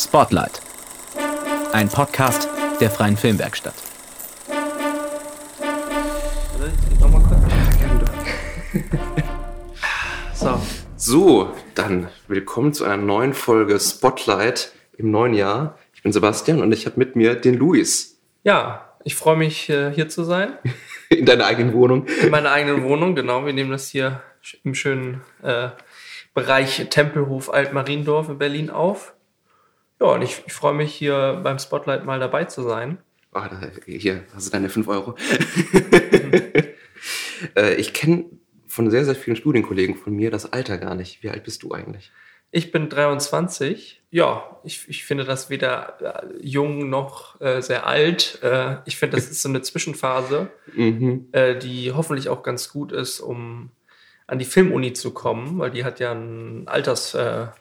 Spotlight. 0.00 0.60
Ein 1.72 1.88
Podcast 1.88 2.48
der 2.80 2.88
Freien 2.88 3.16
Filmwerkstatt. 3.16 3.74
So. 10.34 10.60
So, 10.96 11.52
dann 11.74 12.06
willkommen 12.28 12.72
zu 12.72 12.84
einer 12.84 12.96
neuen 12.96 13.34
Folge 13.34 13.80
Spotlight 13.80 14.70
im 14.96 15.10
neuen 15.10 15.34
Jahr. 15.34 15.76
Ich 15.92 16.04
bin 16.04 16.12
Sebastian 16.12 16.62
und 16.62 16.70
ich 16.70 16.86
habe 16.86 16.96
mit 16.96 17.16
mir 17.16 17.34
den 17.34 17.54
Luis. 17.54 18.20
Ja, 18.44 18.94
ich 19.02 19.16
freue 19.16 19.36
mich, 19.36 19.68
äh, 19.68 19.90
hier 19.92 20.08
zu 20.08 20.22
sein. 20.22 20.56
In 21.08 21.26
deiner 21.26 21.46
eigenen 21.46 21.72
Wohnung. 21.72 22.06
In 22.22 22.30
meiner 22.30 22.52
eigenen 22.52 22.84
Wohnung, 22.84 23.16
genau. 23.16 23.44
Wir 23.44 23.52
nehmen 23.52 23.72
das 23.72 23.88
hier 23.88 24.22
im 24.62 24.74
schönen 24.74 25.22
äh, 25.42 25.70
Bereich 26.34 26.86
Tempelhof 26.88 27.52
Altmariendorf 27.52 28.28
in 28.28 28.38
Berlin 28.38 28.70
auf. 28.70 29.14
Ja, 30.00 30.06
und 30.08 30.22
ich, 30.22 30.42
ich 30.46 30.52
freue 30.52 30.74
mich, 30.74 30.94
hier 30.94 31.40
beim 31.42 31.58
Spotlight 31.58 32.04
mal 32.04 32.20
dabei 32.20 32.44
zu 32.44 32.62
sein. 32.62 32.98
Oh, 33.34 33.40
da, 33.40 33.60
hier, 33.86 34.24
hast 34.34 34.46
du 34.46 34.50
deine 34.52 34.68
5 34.68 34.86
Euro. 34.88 35.14
äh, 37.56 37.74
ich 37.74 37.92
kenne 37.92 38.26
von 38.66 38.90
sehr, 38.90 39.04
sehr 39.04 39.14
vielen 39.14 39.36
Studienkollegen 39.36 39.96
von 39.96 40.14
mir 40.14 40.30
das 40.30 40.52
Alter 40.52 40.78
gar 40.78 40.94
nicht. 40.94 41.22
Wie 41.22 41.30
alt 41.30 41.44
bist 41.44 41.62
du 41.62 41.72
eigentlich? 41.72 42.10
Ich 42.50 42.72
bin 42.72 42.88
23. 42.88 44.02
Ja, 44.10 44.58
ich, 44.64 44.88
ich 44.88 45.04
finde 45.04 45.24
das 45.24 45.50
weder 45.50 45.98
äh, 46.00 46.26
jung 46.40 46.88
noch 46.88 47.38
äh, 47.40 47.60
sehr 47.60 47.86
alt. 47.86 48.38
Äh, 48.42 48.76
ich 48.86 48.96
finde, 48.96 49.16
das 49.16 49.30
ist 49.30 49.42
so 49.42 49.48
eine 49.50 49.60
Zwischenphase, 49.62 50.50
Mhm. 50.74 51.28
äh, 51.32 51.58
die 51.58 51.92
hoffentlich 51.92 52.28
auch 52.30 52.42
ganz 52.42 52.70
gut 52.70 52.92
ist, 52.92 53.20
um 53.20 53.70
an 54.26 54.38
die 54.38 54.44
Filmuni 54.46 54.94
zu 54.94 55.12
kommen, 55.12 55.58
weil 55.58 55.70
die 55.70 55.84
hat 55.84 56.00
ja 56.00 56.12
eine 56.12 56.62
Altersvorgabe. 56.66 57.52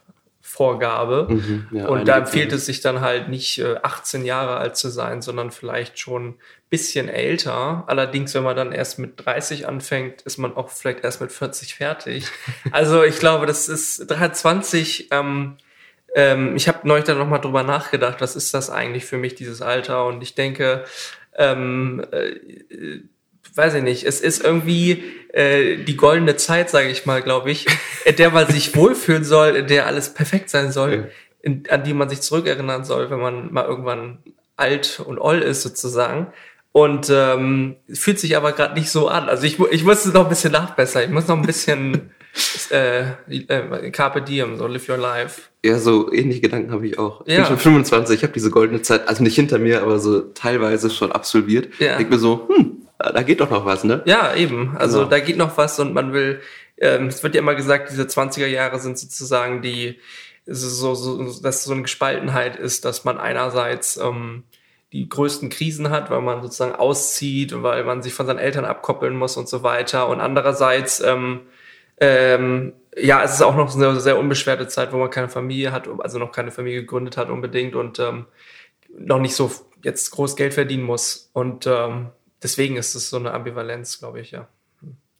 Äh, 0.47 0.57
Vorgabe. 0.57 1.27
Mhm, 1.29 1.67
ja, 1.71 1.87
und 1.87 2.07
da 2.07 2.19
empfiehlt 2.19 2.51
es 2.53 2.65
sich 2.65 2.81
dann 2.81 3.01
halt 3.01 3.29
nicht 3.29 3.59
äh, 3.59 3.75
18 3.83 4.25
Jahre 4.25 4.57
alt 4.57 4.77
zu 4.77 4.89
sein, 4.89 5.21
sondern 5.21 5.51
vielleicht 5.51 5.99
schon 5.99 6.29
ein 6.29 6.35
bisschen 6.69 7.09
älter. 7.09 7.83
Allerdings, 7.87 8.33
wenn 8.33 8.43
man 8.43 8.55
dann 8.55 8.71
erst 8.71 8.97
mit 8.97 9.13
30 9.25 9.67
anfängt, 9.67 10.21
ist 10.21 10.37
man 10.37 10.55
auch 10.55 10.69
vielleicht 10.69 11.03
erst 11.03 11.21
mit 11.21 11.31
40 11.31 11.75
fertig. 11.75 12.25
Also 12.71 13.03
ich 13.03 13.19
glaube, 13.19 13.45
das 13.45 13.69
ist 13.69 14.09
23. 14.09 15.09
Ähm, 15.11 15.57
ähm, 16.15 16.55
ich 16.55 16.67
habe 16.67 16.87
neulich 16.87 17.05
dann 17.05 17.17
nochmal 17.17 17.41
drüber 17.41 17.63
nachgedacht, 17.63 18.21
was 18.21 18.35
ist 18.35 18.53
das 18.53 18.69
eigentlich 18.69 19.05
für 19.05 19.17
mich, 19.17 19.35
dieses 19.35 19.61
Alter? 19.61 20.05
Und 20.05 20.21
ich 20.21 20.35
denke, 20.35 20.85
ähm, 21.35 22.05
äh, 22.11 22.29
äh, 22.29 23.03
weiß 23.55 23.75
ich 23.75 23.83
nicht, 23.83 24.03
es 24.03 24.21
ist 24.21 24.43
irgendwie 24.43 25.03
äh, 25.33 25.77
die 25.83 25.95
goldene 25.97 26.35
Zeit, 26.35 26.69
sage 26.69 26.89
ich 26.89 27.05
mal, 27.05 27.21
glaube 27.21 27.51
ich, 27.51 27.65
in 28.05 28.15
der 28.15 28.29
man 28.31 28.47
sich 28.47 28.75
wohlfühlen 28.75 29.23
soll, 29.23 29.55
in 29.55 29.67
der 29.67 29.85
alles 29.87 30.13
perfekt 30.13 30.49
sein 30.49 30.71
soll, 30.71 31.09
in, 31.41 31.63
an 31.69 31.83
die 31.83 31.93
man 31.93 32.09
sich 32.09 32.21
zurückerinnern 32.21 32.83
soll, 32.83 33.09
wenn 33.09 33.19
man 33.19 33.53
mal 33.53 33.65
irgendwann 33.65 34.19
alt 34.55 35.01
und 35.05 35.19
oll 35.19 35.39
ist 35.39 35.61
sozusagen. 35.61 36.27
Und 36.71 37.09
ähm, 37.11 37.75
fühlt 37.91 38.19
sich 38.19 38.37
aber 38.37 38.51
gerade 38.51 38.75
nicht 38.75 38.91
so 38.91 39.07
an. 39.07 39.29
Also 39.29 39.45
ich, 39.45 39.57
ich 39.71 39.83
muss 39.83 40.05
es 40.05 40.13
noch 40.13 40.23
ein 40.25 40.29
bisschen 40.29 40.51
nachbessern. 40.51 41.03
Ich 41.03 41.09
muss 41.09 41.27
noch 41.27 41.35
ein 41.37 41.41
bisschen 41.45 42.11
äh, 42.69 43.01
äh, 43.29 43.89
Carpe 43.91 44.21
Diem, 44.21 44.57
so 44.57 44.67
live 44.67 44.87
your 44.87 44.97
life. 44.97 45.41
Ja, 45.65 45.79
so 45.79 46.11
ähnliche 46.13 46.41
Gedanken 46.41 46.71
habe 46.71 46.85
ich 46.85 46.99
auch. 46.99 47.21
Ich 47.25 47.33
Ja. 47.33 47.39
bin 47.39 47.47
schon 47.47 47.57
25, 47.57 48.17
ich 48.17 48.23
habe 48.23 48.33
diese 48.33 48.51
goldene 48.51 48.83
Zeit, 48.83 49.07
also 49.07 49.23
nicht 49.23 49.33
hinter 49.35 49.57
mir, 49.57 49.81
aber 49.81 49.99
so 49.99 50.21
teilweise 50.21 50.91
schon 50.91 51.11
absolviert. 51.11 51.69
Ja. 51.79 51.97
Denk 51.97 52.11
mir 52.11 52.19
so, 52.19 52.47
hm, 52.47 52.86
da 52.99 53.21
geht 53.23 53.39
doch 53.41 53.49
noch 53.49 53.65
was, 53.65 53.83
ne? 53.83 54.01
Ja, 54.05 54.33
eben. 54.35 54.75
Also 54.77 54.99
Genau. 54.99 55.09
da 55.09 55.19
geht 55.19 55.37
noch 55.37 55.57
was 55.57 55.79
und 55.79 55.93
man 55.93 56.13
will, 56.13 56.41
ähm, 56.77 57.07
es 57.07 57.23
wird 57.23 57.35
ja 57.35 57.41
immer 57.41 57.55
gesagt, 57.55 57.91
diese 57.91 58.03
20er 58.07 58.47
Jahre 58.47 58.79
sind 58.79 58.97
sozusagen 58.97 59.61
die, 59.61 59.99
so, 60.45 60.95
so, 60.95 61.41
dass 61.41 61.63
so 61.63 61.73
eine 61.73 61.81
Gespaltenheit 61.83 62.55
ist, 62.55 62.85
dass 62.85 63.03
man 63.03 63.17
einerseits 63.17 63.97
ähm, 63.97 64.43
die 64.93 65.09
größten 65.09 65.49
Krisen 65.49 65.89
hat, 65.89 66.09
weil 66.09 66.21
man 66.21 66.41
sozusagen 66.41 66.75
auszieht 66.75 67.51
und 67.53 67.63
weil 67.63 67.83
man 67.83 68.01
sich 68.01 68.13
von 68.13 68.25
seinen 68.25 68.39
Eltern 68.39 68.63
abkoppeln 68.65 69.15
muss 69.15 69.35
und 69.37 69.49
so 69.49 69.61
weiter. 69.63 70.07
Und 70.07 70.21
andererseits, 70.21 71.01
ähm, 71.01 71.41
ähm, 71.99 72.73
ja, 72.95 73.21
es 73.23 73.33
ist 73.33 73.41
auch 73.41 73.55
noch 73.55 73.75
eine 73.75 73.99
sehr 73.99 74.17
unbeschwerte 74.17 74.67
Zeit, 74.67 74.93
wo 74.93 74.97
man 74.97 75.09
keine 75.09 75.29
Familie 75.29 75.71
hat, 75.71 75.89
also 75.99 76.17
noch 76.19 76.31
keine 76.31 76.51
Familie 76.51 76.81
gegründet 76.81 77.17
hat 77.17 77.29
unbedingt 77.29 77.75
und 77.75 77.99
ähm, 77.99 78.25
noch 78.97 79.19
nicht 79.19 79.35
so 79.35 79.51
jetzt 79.83 80.09
groß 80.11 80.35
Geld 80.37 80.53
verdienen 80.53 80.83
muss. 80.83 81.29
Und 81.33 81.67
ähm, 81.67 82.09
deswegen 82.43 82.77
ist 82.77 82.95
es 82.95 83.09
so 83.09 83.17
eine 83.17 83.31
Ambivalenz, 83.33 83.99
glaube 83.99 84.19
ich, 84.21 84.31
ja. 84.31 84.47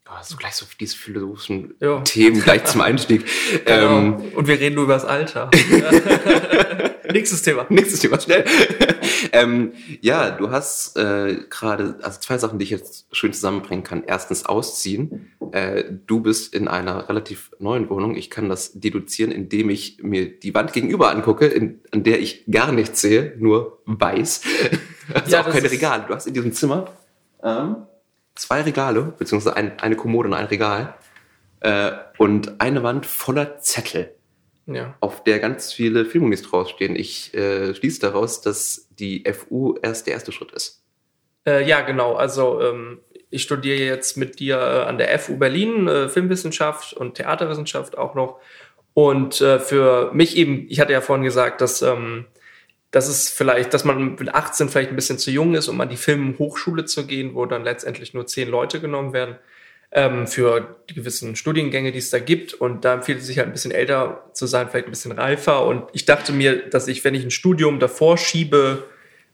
Oh, 0.10 0.24
so 0.24 0.38
gleich 0.38 0.54
so 0.54 0.66
diese 0.80 0.96
philosophischen 0.96 1.76
Ja. 1.82 2.00
Themen 2.02 2.42
gleich 2.42 2.64
zum 2.66 2.82
Einstieg. 2.82 3.26
Ähm, 3.66 4.18
Genau. 4.18 4.38
Und 4.38 4.48
wir 4.48 4.58
reden 4.60 4.76
nur 4.76 4.86
über 4.86 4.94
das 4.94 5.04
Alter. 5.04 5.50
Nächstes 7.12 7.42
Thema. 7.42 7.66
Nächstes 7.70 8.00
Thema, 8.00 8.20
schnell. 8.20 8.46
ähm, 9.34 9.74
ja, 10.02 10.32
du 10.32 10.50
hast 10.50 10.98
äh, 10.98 11.38
gerade, 11.50 12.00
also 12.02 12.20
zwei 12.20 12.38
Sachen, 12.38 12.60
die 12.60 12.64
ich 12.64 12.70
jetzt 12.70 13.08
schön 13.12 13.34
zusammenbringen 13.34 13.84
kann. 13.84 14.04
Erstens 14.06 14.46
ausziehen. 14.46 15.32
Äh, 15.52 15.84
du 16.06 16.22
bist 16.22 16.54
in 16.54 16.68
einer 16.68 17.10
relativ 17.10 17.52
neuen 17.60 17.90
Wohnung. 17.90 18.16
Ich 18.16 18.30
kann 18.30 18.48
das 18.50 18.74
deduzieren, 18.74 19.32
indem 19.32 19.70
ich 19.70 20.00
mir 20.02 20.28
die 20.40 20.54
Wand 20.54 20.72
gegenüber 20.74 21.10
angucke, 21.12 21.48
in, 21.48 21.82
an 21.92 22.04
der 22.04 22.20
ich 22.20 22.46
gar 22.50 22.72
nichts 22.72 23.02
sehe, 23.02 23.34
nur 23.38 23.82
weiß. 23.86 24.42
also 25.14 25.32
Ja, 25.32 25.42
auch 25.42 25.50
keine 25.50 25.70
Regale. 25.72 26.06
Du 26.08 26.14
hast 26.14 26.28
in 26.28 26.34
diesem 26.34 26.54
Zimmer 26.54 26.94
ähm, 27.44 27.78
zwei 28.36 28.62
Regale, 28.62 29.14
beziehungsweise 29.18 29.56
ein, 29.56 29.80
eine 29.80 29.96
Kommode 29.96 30.28
und 30.30 30.34
ein 30.34 30.46
Regal. 30.46 30.96
Äh, 31.60 31.92
und 32.18 32.62
eine 32.62 32.84
Wand 32.84 33.06
voller 33.08 33.60
Zettel 33.60 34.14
Ja. 34.68 34.94
auf 35.00 35.24
der 35.24 35.40
ganz 35.40 35.74
viele 35.74 36.06
Filmunis 36.06 36.44
draufstehen. 36.44 36.96
Ich 36.96 37.34
äh, 37.34 37.74
schließe 37.74 38.00
daraus, 38.00 38.42
dass 38.42 38.88
die 39.00 39.24
FU 39.32 39.76
erst 39.82 40.06
der 40.06 40.14
erste 40.14 40.32
Schritt 40.32 40.52
ist. 40.52 40.84
Äh, 41.48 41.68
ja, 41.68 41.82
genau. 41.82 42.14
Also 42.16 42.62
ähm, 42.62 43.00
ich 43.30 43.42
studiere 43.44 43.80
jetzt 43.80 44.18
mit 44.18 44.40
dir 44.40 44.58
äh, 44.58 44.88
an 44.88 44.98
der 44.98 45.18
FU 45.18 45.38
Berlin 45.38 45.88
äh, 45.88 46.10
Filmwissenschaft 46.10 46.94
und 46.94 47.16
Theaterwissenschaft 47.16 47.98
auch 47.98 48.14
noch. 48.14 48.40
Und 48.94 49.42
äh, 49.42 49.60
für 49.60 50.12
mich 50.14 50.38
eben, 50.38 50.66
ich 50.70 50.80
hatte 50.80 50.94
ja 50.94 51.02
vorhin 51.02 51.24
gesagt, 51.24 51.62
dass, 51.62 51.82
ähm, 51.82 52.26
dass 52.92 53.08
es 53.08 53.30
vielleicht, 53.30 53.74
dass 53.74 53.84
man 53.84 54.16
mit 54.16 54.34
18 54.34 54.70
vielleicht 54.70 54.90
ein 54.90 54.96
bisschen 54.96 55.20
zu 55.20 55.32
jung 55.32 55.56
ist, 55.56 55.68
um 55.68 55.80
an 55.82 55.90
die 55.90 55.98
Filmhochschule 55.98 56.86
zu 56.86 57.06
gehen, 57.06 57.36
wo 57.36 57.46
dann 57.46 57.64
letztendlich 57.64 58.14
nur 58.14 58.28
zehn 58.28 58.50
Leute 58.50 58.80
genommen 58.80 59.14
werden 59.14 59.36
ähm, 59.92 60.28
für 60.28 60.78
die 60.90 60.94
gewissen 60.94 61.36
Studiengänge, 61.36 61.92
die 61.92 62.00
es 62.00 62.10
da 62.10 62.20
gibt. 62.20 62.54
Und 62.54 62.86
da 62.86 62.94
empfiehlt 62.94 63.20
es 63.20 63.28
sich 63.28 63.38
halt 63.38 63.48
ein 63.48 63.54
bisschen 63.54 63.72
älter 63.72 64.30
zu 64.34 64.48
sein, 64.48 64.70
vielleicht 64.70 64.88
ein 64.88 64.92
bisschen 64.92 65.12
reifer. 65.12 65.66
Und 65.66 65.84
ich 65.94 66.06
dachte 66.06 66.32
mir, 66.32 66.70
dass 66.70 66.88
ich, 66.88 67.04
wenn 67.04 67.16
ich 67.16 67.24
ein 67.24 67.32
Studium 67.32 67.80
davor 67.80 68.18
schiebe, 68.18 68.86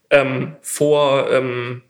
ähm, 0.10 0.56
vor 0.62 1.30
ähm, 1.32 1.82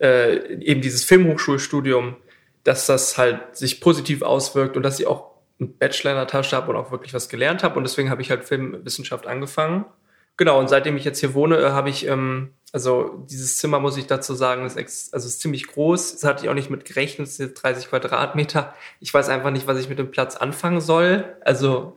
äh, 0.00 0.54
eben 0.56 0.80
dieses 0.80 1.04
Filmhochschulstudium, 1.04 2.16
dass 2.64 2.86
das 2.86 3.18
halt 3.18 3.56
sich 3.56 3.80
positiv 3.80 4.22
auswirkt 4.22 4.76
und 4.76 4.82
dass 4.82 5.00
ich 5.00 5.06
auch 5.06 5.32
einen 5.60 5.76
Bachelor 5.78 6.12
in 6.12 6.16
der 6.16 6.26
Tasche 6.26 6.56
habe 6.56 6.70
und 6.70 6.76
auch 6.76 6.90
wirklich 6.90 7.14
was 7.14 7.28
gelernt 7.28 7.62
habe. 7.62 7.76
Und 7.76 7.84
deswegen 7.84 8.10
habe 8.10 8.22
ich 8.22 8.30
halt 8.30 8.44
Filmwissenschaft 8.44 9.26
angefangen. 9.26 9.84
Genau, 10.42 10.58
und 10.58 10.66
seitdem 10.66 10.96
ich 10.96 11.04
jetzt 11.04 11.20
hier 11.20 11.34
wohne, 11.34 11.56
äh, 11.56 11.70
habe 11.70 11.88
ich, 11.88 12.04
ähm, 12.04 12.50
also 12.72 13.24
dieses 13.30 13.58
Zimmer, 13.58 13.78
muss 13.78 13.96
ich 13.96 14.08
dazu 14.08 14.34
sagen, 14.34 14.66
ist, 14.66 14.76
ex 14.76 15.12
also 15.12 15.28
ist 15.28 15.40
ziemlich 15.40 15.68
groß. 15.68 16.14
Das 16.14 16.24
hatte 16.24 16.42
ich 16.42 16.50
auch 16.50 16.54
nicht 16.54 16.68
mit 16.68 16.84
gerechnet, 16.84 17.28
es 17.28 17.36
sind 17.36 17.50
jetzt 17.50 17.62
30 17.62 17.88
Quadratmeter. 17.88 18.74
Ich 18.98 19.14
weiß 19.14 19.28
einfach 19.28 19.52
nicht, 19.52 19.68
was 19.68 19.78
ich 19.78 19.88
mit 19.88 20.00
dem 20.00 20.10
Platz 20.10 20.34
anfangen 20.34 20.80
soll. 20.80 21.36
Also 21.42 21.96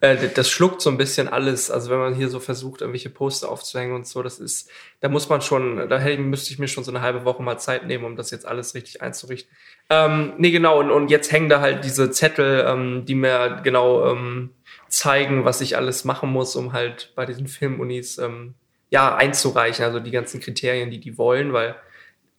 äh, 0.00 0.28
das 0.34 0.50
schluckt 0.50 0.80
so 0.80 0.90
ein 0.90 0.96
bisschen 0.96 1.28
alles. 1.28 1.70
Also 1.70 1.88
wenn 1.88 2.00
man 2.00 2.14
hier 2.16 2.28
so 2.28 2.40
versucht, 2.40 2.80
irgendwelche 2.80 3.10
Poster 3.10 3.48
aufzuhängen 3.48 3.94
und 3.94 4.08
so, 4.08 4.24
das 4.24 4.40
ist, 4.40 4.68
da 4.98 5.08
muss 5.08 5.28
man 5.28 5.40
schon, 5.40 5.88
da 5.88 6.00
müsste 6.16 6.52
ich 6.52 6.58
mir 6.58 6.66
schon 6.66 6.82
so 6.82 6.90
eine 6.90 7.00
halbe 7.00 7.24
Woche 7.24 7.44
mal 7.44 7.58
Zeit 7.58 7.86
nehmen, 7.86 8.04
um 8.04 8.16
das 8.16 8.32
jetzt 8.32 8.44
alles 8.44 8.74
richtig 8.74 9.02
einzurichten. 9.02 9.54
Ähm, 9.88 10.32
nee, 10.38 10.50
genau, 10.50 10.80
und, 10.80 10.90
und 10.90 11.12
jetzt 11.12 11.30
hängen 11.30 11.48
da 11.48 11.60
halt 11.60 11.84
diese 11.84 12.10
Zettel, 12.10 12.64
ähm, 12.66 13.04
die 13.04 13.14
mir 13.14 13.60
genau 13.62 14.10
ähm, 14.10 14.50
zeigen, 14.94 15.44
was 15.44 15.60
ich 15.60 15.76
alles 15.76 16.04
machen 16.04 16.30
muss, 16.30 16.54
um 16.54 16.72
halt 16.72 17.12
bei 17.16 17.26
diesen 17.26 17.48
Filmunis 17.48 18.18
ähm, 18.18 18.54
ja 18.90 19.16
einzureichen, 19.16 19.84
also 19.84 19.98
die 19.98 20.12
ganzen 20.12 20.40
Kriterien, 20.40 20.90
die 20.90 21.00
die 21.00 21.18
wollen, 21.18 21.52
weil 21.52 21.74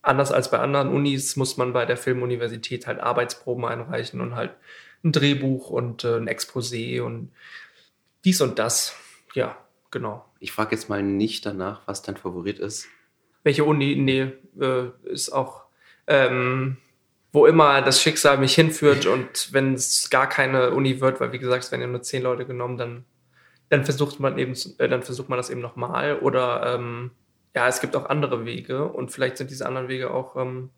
anders 0.02 0.32
als 0.32 0.50
bei 0.52 0.60
anderen 0.60 0.88
Unis 0.88 1.36
muss 1.36 1.58
man 1.58 1.74
bei 1.74 1.86
der 1.86 1.98
Filmuniversität 1.98 2.88
halt 2.88 3.02
Arbeitsproben 3.02 3.66
einreichen 3.66 4.22
und 4.22 4.36
halt 4.36 4.52
ein 5.04 5.12
Drehbuch 5.12 5.70
und 5.70 6.06
äh, 6.06 6.16
ein 6.16 6.30
Exposé 6.30 7.02
und 7.02 7.34
dies 8.24 8.40
und 8.40 8.58
das. 8.58 8.96
Ja, 9.34 9.58
genau. 9.92 10.26
Ich 10.40 10.54
frage 10.54 10.76
jetzt 10.76 10.88
mal 10.88 11.04
nicht 11.04 11.46
danach, 11.46 11.82
was 11.88 12.04
dein 12.04 12.16
Favorit 12.16 12.60
ist. 12.60 12.88
Welche 13.44 13.66
Uni? 13.66 13.98
Nee, 13.98 14.32
äh, 14.62 14.92
ist 15.04 15.30
auch, 15.30 15.66
ähm, 16.08 16.78
wo 17.36 17.46
immer 17.46 17.82
das 17.82 18.02
Schicksal 18.02 18.38
mich 18.38 18.56
hinführt 18.56 19.06
und 19.06 19.54
wenn 19.54 19.74
es 19.74 20.10
gar 20.10 20.28
keine 20.28 20.72
Uni 20.72 21.02
wird, 21.02 21.20
weil 21.20 21.32
wie 21.34 21.40
gesagt, 21.40 21.66
es 21.66 21.72
werden 21.72 21.82
ja 21.82 21.88
nur 21.88 22.02
zehn 22.02 22.24
Leute 22.24 22.46
genommen, 22.46 22.78
dann, 22.78 23.06
dann 23.70 23.86
versucht 23.86 24.20
man 24.20 24.38
eben, 24.40 24.54
äh, 24.80 24.88
dann 24.88 25.04
versucht 25.04 25.30
man 25.30 25.38
das 25.38 25.50
eben 25.50 25.62
nochmal 25.62 26.18
oder 26.20 26.76
ähm, 26.76 27.12
ja, 27.54 27.68
es 27.68 27.82
gibt 27.82 27.96
auch 27.96 28.06
andere 28.10 28.46
Wege 28.46 28.86
und 28.86 29.12
vielleicht 29.12 29.38
sind 29.38 29.50
diese 29.52 29.66
anderen 29.68 29.88
Wege 29.88 30.12
auch 30.12 30.36
ähm, 30.36 30.72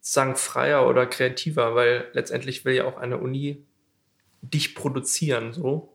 sozusagen 0.00 0.36
freier 0.36 0.86
oder 0.86 1.06
kreativer, 1.06 1.74
weil 1.74 2.06
letztendlich 2.12 2.64
will 2.64 2.74
ja 2.74 2.84
auch 2.84 2.96
eine 2.98 3.18
Uni 3.18 3.64
dich 4.42 4.74
produzieren, 4.74 5.52
so. 5.52 5.94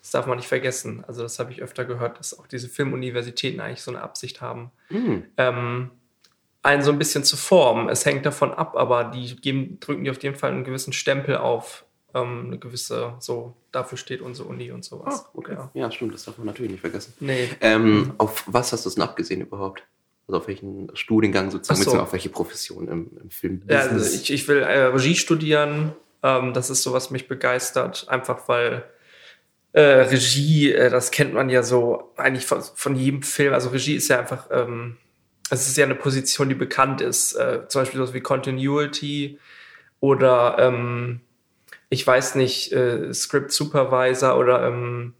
Das 0.00 0.10
darf 0.10 0.26
man 0.26 0.36
nicht 0.36 0.48
vergessen. 0.48 1.02
Also 1.06 1.22
das 1.22 1.38
habe 1.38 1.50
ich 1.50 1.62
öfter 1.62 1.86
gehört, 1.86 2.18
dass 2.18 2.38
auch 2.38 2.46
diese 2.46 2.68
Filmuniversitäten 2.68 3.60
eigentlich 3.60 3.80
so 3.80 3.90
eine 3.90 4.02
Absicht 4.02 4.42
haben, 4.42 4.70
Mhm. 4.90 5.24
ähm, 5.38 5.90
einen 6.64 6.82
so 6.82 6.90
ein 6.90 6.98
bisschen 6.98 7.24
zu 7.24 7.36
formen. 7.36 7.88
Es 7.88 8.06
hängt 8.06 8.24
davon 8.24 8.52
ab, 8.52 8.74
aber 8.74 9.04
die 9.04 9.36
geben, 9.36 9.78
drücken 9.80 10.02
dir 10.04 10.10
auf 10.10 10.22
jeden 10.22 10.34
Fall 10.34 10.50
einen 10.50 10.64
gewissen 10.64 10.94
Stempel 10.94 11.36
auf, 11.36 11.84
ähm, 12.14 12.46
eine 12.46 12.58
gewisse, 12.58 13.14
so, 13.20 13.54
dafür 13.70 13.98
steht 13.98 14.22
unsere 14.22 14.48
Uni 14.48 14.72
und 14.72 14.82
sowas. 14.82 15.26
Ah, 15.26 15.30
okay. 15.34 15.52
Ja. 15.52 15.70
Ja. 15.74 15.90
stimmt, 15.90 16.14
das 16.14 16.24
darf 16.24 16.38
man 16.38 16.46
natürlich 16.46 16.72
nicht 16.72 16.80
vergessen. 16.80 17.12
Nee. 17.20 17.50
Ähm, 17.60 18.14
auf 18.16 18.44
was 18.46 18.72
hast 18.72 18.86
du 18.86 18.88
es 18.88 18.94
denn 18.94 19.04
abgesehen 19.04 19.42
überhaupt? 19.42 19.84
Also 20.26 20.38
auf 20.38 20.48
welchen 20.48 20.90
Studiengang 20.96 21.50
sozusagen, 21.50 21.82
so. 21.82 22.00
auf 22.00 22.14
welche 22.14 22.30
Profession 22.30 22.88
im, 22.88 23.10
im 23.22 23.30
Film? 23.30 23.62
Ja, 23.68 23.80
also 23.80 24.14
ich, 24.14 24.32
ich 24.32 24.48
will 24.48 24.62
äh, 24.62 24.84
Regie 24.84 25.16
studieren. 25.16 25.92
Ähm, 26.22 26.54
das 26.54 26.70
ist 26.70 26.82
so, 26.82 26.94
was 26.94 27.10
mich 27.10 27.28
begeistert. 27.28 28.06
Einfach 28.08 28.48
weil 28.48 28.84
äh, 29.72 29.80
Regie, 29.82 30.72
äh, 30.72 30.88
das 30.88 31.10
kennt 31.10 31.34
man 31.34 31.50
ja 31.50 31.62
so 31.62 32.14
eigentlich 32.16 32.46
von, 32.46 32.62
von 32.62 32.96
jedem 32.96 33.22
Film. 33.22 33.52
Also 33.52 33.68
Regie 33.68 33.96
ist 33.96 34.08
ja 34.08 34.18
einfach, 34.18 34.48
ähm, 34.50 34.96
es 35.54 35.68
ist 35.68 35.76
ja 35.76 35.84
eine 35.84 35.94
Position, 35.94 36.48
die 36.48 36.54
bekannt 36.54 37.00
ist. 37.00 37.34
Äh, 37.34 37.68
zum 37.68 37.82
Beispiel 37.82 38.04
so 38.04 38.14
wie 38.14 38.20
Continuity 38.20 39.38
oder 40.00 40.56
ähm, 40.58 41.20
ich 41.88 42.06
weiß 42.06 42.34
nicht, 42.34 42.72
äh, 42.72 43.12
Script 43.14 43.52
Supervisor 43.52 44.36
oder 44.36 44.66
ähm, 44.66 45.14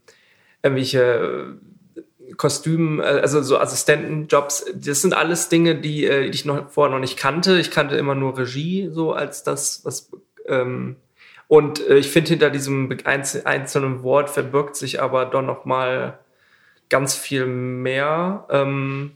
irgendwelche 0.61 1.57
äh, 1.95 2.33
Kostüm, 2.33 2.99
äh, 2.99 3.03
also 3.03 3.41
so 3.41 3.57
Assistentenjobs, 3.57 4.65
das 4.73 5.01
sind 5.01 5.13
alles 5.13 5.49
Dinge, 5.49 5.75
die, 5.75 6.05
äh, 6.05 6.29
die 6.29 6.35
ich 6.35 6.45
noch 6.45 6.69
vorher 6.69 6.93
noch 6.93 6.99
nicht 6.99 7.17
kannte. 7.17 7.57
Ich 7.59 7.71
kannte 7.71 7.95
immer 7.95 8.15
nur 8.15 8.37
Regie 8.37 8.89
so 8.91 9.13
als 9.13 9.43
das, 9.43 9.85
was 9.85 10.11
ähm, 10.47 10.97
und 11.47 11.79
ich 11.79 12.09
finde 12.09 12.29
hinter 12.29 12.49
diesem 12.49 12.95
einzelnen 13.05 14.01
Wort 14.01 14.31
verbirgt 14.31 14.75
sich 14.75 14.99
aber 14.99 15.25
doch 15.25 15.43
noch 15.43 15.63
mal 15.65 16.17
ganz 16.89 17.15
viel 17.15 17.45
mehr. 17.45 18.47
Ähm, 18.49 19.11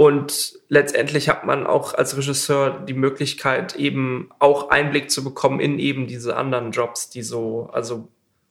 und 0.00 0.58
letztendlich 0.70 1.28
hat 1.28 1.44
man 1.44 1.66
auch 1.66 1.92
als 1.92 2.16
Regisseur 2.16 2.82
die 2.88 2.94
Möglichkeit, 2.94 3.76
eben 3.76 4.30
auch 4.38 4.70
Einblick 4.70 5.10
zu 5.10 5.22
bekommen 5.22 5.60
in 5.60 5.78
eben 5.78 6.06
diese 6.06 6.38
anderen 6.38 6.70
Jobs, 6.70 7.10
die 7.10 7.20
so, 7.20 7.68
also 7.70 8.08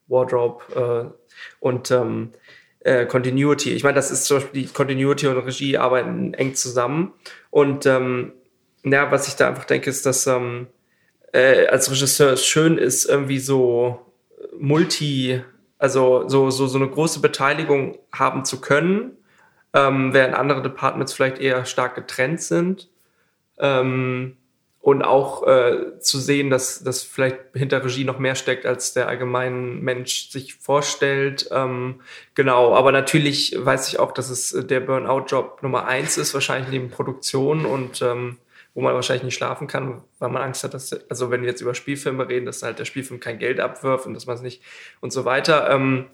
Wardrobe 0.07 1.09
äh, 1.09 1.35
und 1.59 1.89
ähm, 1.89 2.33
äh, 2.81 3.07
Continuity. 3.07 3.73
Ich 3.73 3.83
meine, 3.83 3.95
das 3.95 4.11
ist 4.11 4.25
zum 4.25 4.37
Beispiel 4.37 4.61
die 4.61 4.67
Continuity 4.67 5.25
und 5.25 5.39
Regie 5.39 5.75
arbeiten 5.75 6.35
eng 6.35 6.53
zusammen. 6.53 7.13
Und 7.49 7.87
ähm, 7.87 8.33
ja, 8.83 9.09
was 9.11 9.27
ich 9.27 9.35
da 9.35 9.47
einfach 9.47 9.65
denke, 9.65 9.89
ist, 9.89 10.05
dass 10.05 10.27
ähm, 10.27 10.67
äh, 11.33 11.65
als 11.65 11.89
Regisseur 11.89 12.33
es 12.33 12.45
schön 12.45 12.77
ist, 12.77 13.05
irgendwie 13.05 13.39
so 13.39 14.05
multi, 14.55 15.41
also 15.79 16.29
so, 16.29 16.51
so, 16.51 16.67
so 16.67 16.77
eine 16.77 16.89
große 16.89 17.21
Beteiligung 17.21 17.97
haben 18.11 18.45
zu 18.45 18.61
können, 18.61 19.17
ähm, 19.73 20.13
während 20.13 20.35
andere 20.35 20.61
Departments 20.61 21.13
vielleicht 21.13 21.39
eher 21.39 21.65
stark 21.65 21.95
getrennt 21.95 22.41
sind. 22.41 22.89
Ähm, 23.57 24.37
und 24.81 25.03
auch 25.03 25.45
äh, 25.45 25.99
zu 25.99 26.19
sehen, 26.19 26.49
dass, 26.49 26.81
dass 26.83 27.03
vielleicht 27.03 27.37
hinter 27.53 27.83
Regie 27.83 28.05
noch 28.05 28.17
mehr 28.17 28.35
steckt, 28.35 28.65
als 28.65 28.93
der 28.93 29.09
allgemeine 29.09 29.55
Mensch 29.55 30.29
sich 30.29 30.55
vorstellt. 30.55 31.49
Ähm, 31.51 31.99
genau, 32.33 32.73
aber 32.73 32.93
natürlich 32.93 33.55
weiß 33.57 33.89
ich 33.89 33.99
auch, 33.99 34.13
dass 34.13 34.29
es 34.29 34.53
äh, 34.53 34.63
der 34.63 34.79
Burnout-Job 34.79 35.61
Nummer 35.63 35.85
eins 35.85 36.17
ist, 36.17 36.33
wahrscheinlich 36.33 36.71
neben 36.71 36.89
Produktion 36.89 37.65
und 37.65 38.01
ähm, 38.01 38.37
wo 38.73 38.81
man 38.81 38.93
wahrscheinlich 38.93 39.23
nicht 39.23 39.35
schlafen 39.35 39.67
kann, 39.67 40.01
weil 40.19 40.29
man 40.29 40.41
Angst 40.41 40.63
hat, 40.63 40.73
dass, 40.73 40.93
also 41.09 41.29
wenn 41.29 41.41
wir 41.41 41.49
jetzt 41.49 41.61
über 41.61 41.75
Spielfilme 41.75 42.29
reden, 42.29 42.45
dass 42.45 42.63
halt 42.63 42.79
der 42.79 42.85
Spielfilm 42.85 43.19
kein 43.19 43.37
Geld 43.37 43.59
abwirft 43.59 44.05
und 44.05 44.13
dass 44.13 44.27
man 44.27 44.37
es 44.37 44.41
nicht 44.41 44.61
und 45.01 45.11
so 45.11 45.25
weiter. 45.25 45.69
Ähm, 45.69 46.05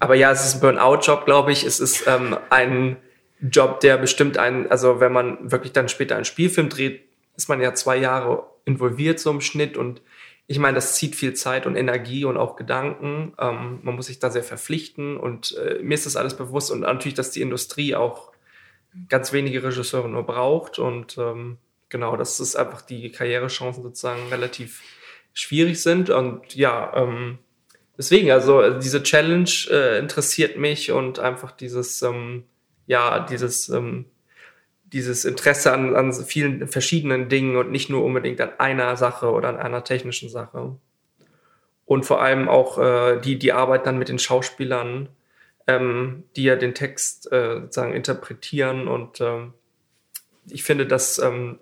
aber 0.00 0.14
ja, 0.14 0.32
es 0.32 0.44
ist 0.44 0.54
ein 0.56 0.60
Burnout-Job, 0.60 1.26
glaube 1.26 1.52
ich. 1.52 1.62
Es 1.62 1.78
ist 1.78 2.06
ähm, 2.06 2.36
ein 2.48 2.96
Job, 3.40 3.80
der 3.80 3.98
bestimmt 3.98 4.38
einen, 4.38 4.70
also 4.70 4.98
wenn 4.98 5.12
man 5.12 5.50
wirklich 5.50 5.72
dann 5.72 5.88
später 5.88 6.16
einen 6.16 6.24
Spielfilm 6.24 6.70
dreht, 6.70 7.02
ist 7.36 7.48
man 7.48 7.60
ja 7.60 7.74
zwei 7.74 7.98
Jahre 7.98 8.46
involviert 8.64 9.20
so 9.20 9.30
im 9.30 9.42
Schnitt. 9.42 9.76
Und 9.76 10.00
ich 10.46 10.58
meine, 10.58 10.74
das 10.74 10.94
zieht 10.94 11.16
viel 11.16 11.34
Zeit 11.34 11.66
und 11.66 11.76
Energie 11.76 12.24
und 12.24 12.38
auch 12.38 12.56
Gedanken. 12.56 13.34
Ähm, 13.38 13.80
man 13.82 13.94
muss 13.94 14.06
sich 14.06 14.18
da 14.18 14.30
sehr 14.30 14.42
verpflichten. 14.42 15.18
Und 15.18 15.56
äh, 15.58 15.82
mir 15.82 15.94
ist 15.94 16.06
das 16.06 16.16
alles 16.16 16.34
bewusst. 16.34 16.70
Und 16.70 16.80
natürlich, 16.80 17.14
dass 17.14 17.30
die 17.30 17.42
Industrie 17.42 17.94
auch 17.94 18.32
ganz 19.08 19.34
wenige 19.34 19.62
Regisseure 19.62 20.08
nur 20.08 20.24
braucht. 20.24 20.78
Und 20.78 21.18
ähm, 21.18 21.58
genau, 21.90 22.16
dass 22.16 22.40
es 22.40 22.56
einfach 22.56 22.80
die 22.80 23.12
Karrierechancen 23.12 23.82
sozusagen 23.82 24.28
relativ 24.30 24.82
schwierig 25.34 25.82
sind. 25.82 26.08
Und 26.08 26.54
ja, 26.54 26.90
ähm, 26.96 27.38
deswegen, 28.00 28.30
also 28.30 28.62
äh, 28.62 28.78
diese 28.78 29.02
Challenge 29.02 29.50
äh, 29.70 29.98
interessiert 29.98 30.56
mich 30.56 30.90
und 30.90 31.18
einfach 31.18 31.52
dieses, 31.52 32.00
ähm, 32.00 32.44
ja, 32.86 33.20
dieses, 33.20 33.68
ähm, 33.68 34.06
dieses 34.84 35.26
Interesse 35.26 35.70
an, 35.72 35.94
an 35.94 36.12
vielen 36.12 36.66
verschiedenen 36.66 37.28
Dingen 37.28 37.56
und 37.56 37.70
nicht 37.70 37.90
nur 37.90 38.02
unbedingt 38.02 38.40
an 38.40 38.52
einer 38.58 38.96
Sache 38.96 39.30
oder 39.30 39.50
an 39.50 39.58
einer 39.58 39.84
technischen 39.84 40.30
Sache. 40.30 40.76
Und 41.84 42.06
vor 42.06 42.22
allem 42.22 42.48
auch 42.48 42.78
äh, 42.78 43.20
die, 43.20 43.38
die 43.38 43.52
Arbeit 43.52 43.84
dann 43.84 43.98
mit 43.98 44.08
den 44.08 44.18
Schauspielern, 44.18 45.10
ähm, 45.66 46.24
die 46.36 46.44
ja 46.44 46.56
den 46.56 46.74
Text 46.74 47.30
äh, 47.30 47.60
sozusagen 47.60 47.92
interpretieren. 47.92 48.88
Und 48.88 49.20
ähm, 49.20 49.52
ich 50.48 50.64
finde, 50.64 50.86
dass 50.86 51.18
ähm, 51.18 51.58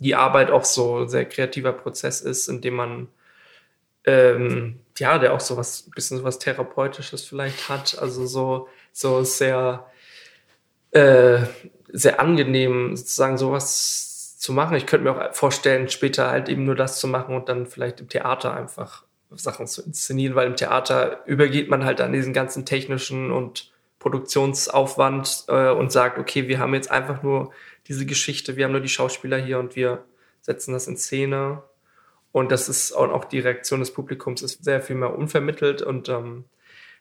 die 0.00 0.16
Arbeit 0.16 0.50
auch 0.50 0.64
so 0.64 1.02
ein 1.02 1.08
sehr 1.08 1.24
kreativer 1.24 1.72
Prozess 1.72 2.20
ist, 2.20 2.48
in 2.48 2.62
dem 2.62 2.74
man 2.74 3.08
ähm, 4.04 4.80
ja, 4.98 5.18
der 5.18 5.34
auch 5.34 5.40
so 5.40 5.56
was, 5.56 5.90
bisschen 5.94 6.18
so 6.18 6.24
was 6.24 6.38
Therapeutisches 6.38 7.24
vielleicht 7.24 7.68
hat. 7.68 7.98
Also 7.98 8.26
so, 8.26 8.68
so 8.92 9.22
sehr, 9.22 9.86
äh, 10.92 11.40
sehr 11.92 12.20
angenehm, 12.20 12.96
sozusagen 12.96 13.38
sowas 13.38 14.36
zu 14.38 14.52
machen. 14.52 14.76
Ich 14.76 14.86
könnte 14.86 15.04
mir 15.04 15.30
auch 15.30 15.34
vorstellen, 15.34 15.88
später 15.88 16.30
halt 16.30 16.48
eben 16.48 16.64
nur 16.64 16.76
das 16.76 17.00
zu 17.00 17.08
machen 17.08 17.34
und 17.34 17.48
dann 17.48 17.66
vielleicht 17.66 18.00
im 18.00 18.08
Theater 18.08 18.54
einfach 18.54 19.04
Sachen 19.30 19.66
zu 19.66 19.82
inszenieren, 19.82 20.34
weil 20.34 20.46
im 20.46 20.56
Theater 20.56 21.22
übergeht 21.26 21.68
man 21.68 21.84
halt 21.84 22.00
an 22.00 22.12
diesen 22.12 22.32
ganzen 22.32 22.64
technischen 22.64 23.30
und 23.30 23.72
Produktionsaufwand 23.98 25.44
äh, 25.48 25.70
und 25.70 25.92
sagt, 25.92 26.18
okay, 26.18 26.48
wir 26.48 26.60
haben 26.60 26.74
jetzt 26.74 26.90
einfach 26.90 27.22
nur 27.22 27.52
diese 27.88 28.06
Geschichte, 28.06 28.56
wir 28.56 28.64
haben 28.64 28.72
nur 28.72 28.80
die 28.80 28.88
Schauspieler 28.88 29.38
hier 29.38 29.58
und 29.58 29.76
wir 29.76 30.04
setzen 30.40 30.72
das 30.72 30.86
in 30.86 30.96
Szene. 30.96 31.62
Und 32.32 32.52
das 32.52 32.68
ist 32.68 32.92
auch, 32.92 33.10
auch 33.10 33.24
die 33.24 33.40
Reaktion 33.40 33.80
des 33.80 33.92
Publikums 33.92 34.42
ist 34.42 34.62
sehr 34.62 34.80
viel 34.80 34.96
mehr 34.96 35.16
unvermittelt 35.16 35.82
und 35.82 36.08
ähm, 36.08 36.44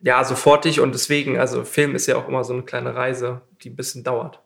ja, 0.01 0.23
sofortig. 0.23 0.79
Und 0.79 0.93
deswegen, 0.93 1.37
also 1.37 1.63
Film 1.63 1.95
ist 1.95 2.07
ja 2.07 2.17
auch 2.17 2.27
immer 2.27 2.43
so 2.43 2.53
eine 2.53 2.63
kleine 2.63 2.95
Reise, 2.95 3.41
die 3.61 3.69
ein 3.69 3.75
bisschen 3.75 4.03
dauert. 4.03 4.41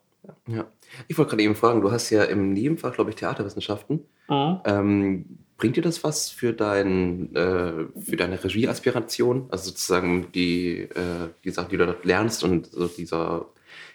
Ja. 0.48 0.66
Ich 1.08 1.18
wollte 1.18 1.32
gerade 1.32 1.44
eben 1.44 1.56
fragen, 1.56 1.82
du 1.82 1.92
hast 1.92 2.10
ja 2.10 2.24
im 2.24 2.54
Nebenfach, 2.54 2.94
glaube 2.94 3.10
ich, 3.10 3.16
Theaterwissenschaften. 3.16 4.06
Ähm, 4.30 5.26
bringt 5.58 5.76
dir 5.76 5.82
das 5.82 6.04
was 6.04 6.30
für, 6.30 6.54
dein, 6.54 7.36
äh, 7.36 7.86
für 8.00 8.16
deine 8.16 8.42
Regieaspiration? 8.44 9.48
Also 9.52 9.70
sozusagen 9.70 10.32
die, 10.32 10.82
äh, 10.82 11.30
die 11.44 11.52
Sachen, 11.52 11.70
die 11.70 11.78
du 11.78 11.86
dort 11.86 12.06
lernst 12.06 12.44
und 12.44 12.68
so 12.68 12.88
dieser 12.88 13.46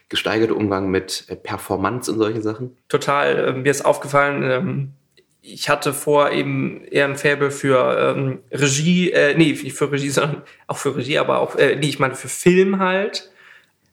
gesteigerte 0.09 0.55
Umgang 0.55 0.91
mit 0.91 1.25
äh, 1.29 1.37
Performance 1.37 2.13
und 2.13 2.19
solchen 2.19 2.43
Sachen? 2.43 2.77
Total. 2.89 3.49
Äh, 3.49 3.53
mir 3.55 3.71
ist 3.71 3.85
aufgefallen, 3.85 4.43
ähm, 4.43 4.93
ich 5.47 5.69
hatte 5.69 5.95
vor 5.95 6.31
eben 6.31 6.85
eher 6.85 7.05
ein 7.07 7.17
Faible 7.17 7.51
für 7.51 8.15
ähm, 8.17 8.41
Regie, 8.51 9.13
äh, 9.13 9.35
nee, 9.37 9.53
nicht 9.53 9.73
für 9.75 9.91
Regie, 9.91 10.11
sondern 10.11 10.43
auch 10.67 10.79
für 10.79 10.97
Regie, 10.97 11.19
aber 11.19 11.41
auch, 11.41 11.57
äh, 11.57 11.77
nee, 11.77 11.89
ich 11.89 11.99
meine 11.99 12.15
für 12.15 12.29
Film 12.29 12.79
halt. 12.79 13.31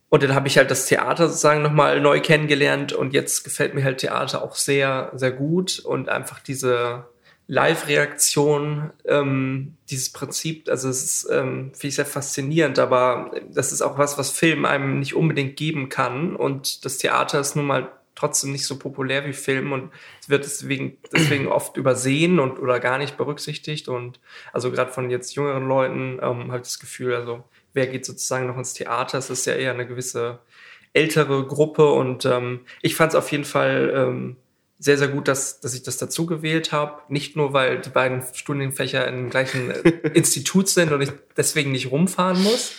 Und 0.09 0.21
dann 0.21 0.35
habe 0.35 0.47
ich 0.47 0.57
halt 0.57 0.69
das 0.69 0.85
Theater 0.85 1.27
sozusagen 1.27 1.63
nochmal 1.63 1.99
neu 1.99 2.21
kennengelernt 2.21 2.93
und 2.93 3.13
jetzt 3.13 3.43
gefällt 3.43 3.73
mir 3.73 3.83
halt 3.83 3.97
Theater 3.97 4.43
auch 4.43 4.55
sehr, 4.55 5.11
sehr 5.15 5.31
gut 5.31 5.79
und 5.79 6.07
einfach 6.07 6.39
diese 6.39 7.05
Live-Reaktion, 7.47 8.91
ähm, 9.05 9.75
dieses 9.89 10.11
Prinzip, 10.11 10.69
also 10.69 10.87
es 10.87 11.03
ist, 11.03 11.29
ähm, 11.31 11.71
finde 11.73 11.87
ich 11.87 11.95
sehr 11.95 12.05
faszinierend, 12.05 12.79
aber 12.79 13.31
das 13.49 13.71
ist 13.71 13.81
auch 13.81 13.97
was, 13.97 14.17
was 14.17 14.29
Film 14.29 14.65
einem 14.65 14.99
nicht 14.99 15.15
unbedingt 15.15 15.57
geben 15.57 15.89
kann 15.89 16.35
und 16.35 16.85
das 16.85 16.99
Theater 16.99 17.39
ist 17.39 17.55
nun 17.55 17.65
mal 17.65 17.91
trotzdem 18.15 18.51
nicht 18.51 18.65
so 18.65 18.77
populär 18.77 19.25
wie 19.25 19.33
Film 19.33 19.71
und 19.71 19.91
es 20.21 20.29
wird 20.29 20.45
deswegen, 20.45 20.97
deswegen 21.11 21.47
oft 21.47 21.77
übersehen 21.77 22.39
und 22.39 22.59
oder 22.59 22.79
gar 22.79 22.97
nicht 22.97 23.17
berücksichtigt 23.17 23.87
und 23.87 24.19
also 24.51 24.71
gerade 24.71 24.91
von 24.91 25.09
jetzt 25.09 25.35
jüngeren 25.35 25.67
Leuten 25.67 26.19
ähm, 26.21 26.51
habe 26.51 26.57
ich 26.57 26.63
das 26.63 26.79
Gefühl, 26.79 27.15
also 27.15 27.43
wer 27.73 27.87
geht 27.87 28.05
sozusagen 28.05 28.47
noch 28.47 28.57
ins 28.57 28.73
Theater? 28.73 29.17
Es 29.17 29.29
ist 29.29 29.45
ja 29.45 29.53
eher 29.53 29.71
eine 29.71 29.87
gewisse 29.87 30.39
ältere 30.93 31.45
Gruppe 31.45 31.91
und 31.91 32.25
ähm, 32.25 32.61
ich 32.81 32.95
fand 32.95 33.13
es 33.13 33.15
auf 33.15 33.31
jeden 33.31 33.45
Fall 33.45 33.91
ähm, 33.95 34.35
sehr, 34.79 34.97
sehr 34.97 35.07
gut, 35.07 35.27
dass, 35.27 35.59
dass 35.59 35.73
ich 35.73 35.83
das 35.83 35.97
dazu 35.97 36.25
gewählt 36.25 36.71
habe. 36.71 37.01
Nicht 37.07 37.35
nur, 37.35 37.53
weil 37.53 37.79
die 37.79 37.89
beiden 37.89 38.21
Studienfächer 38.33 39.07
im 39.07 39.29
gleichen 39.29 39.71
Institut 40.13 40.67
sind 40.67 40.91
und 40.91 41.01
ich 41.01 41.11
deswegen 41.37 41.71
nicht 41.71 41.89
rumfahren 41.89 42.41
muss, 42.43 42.75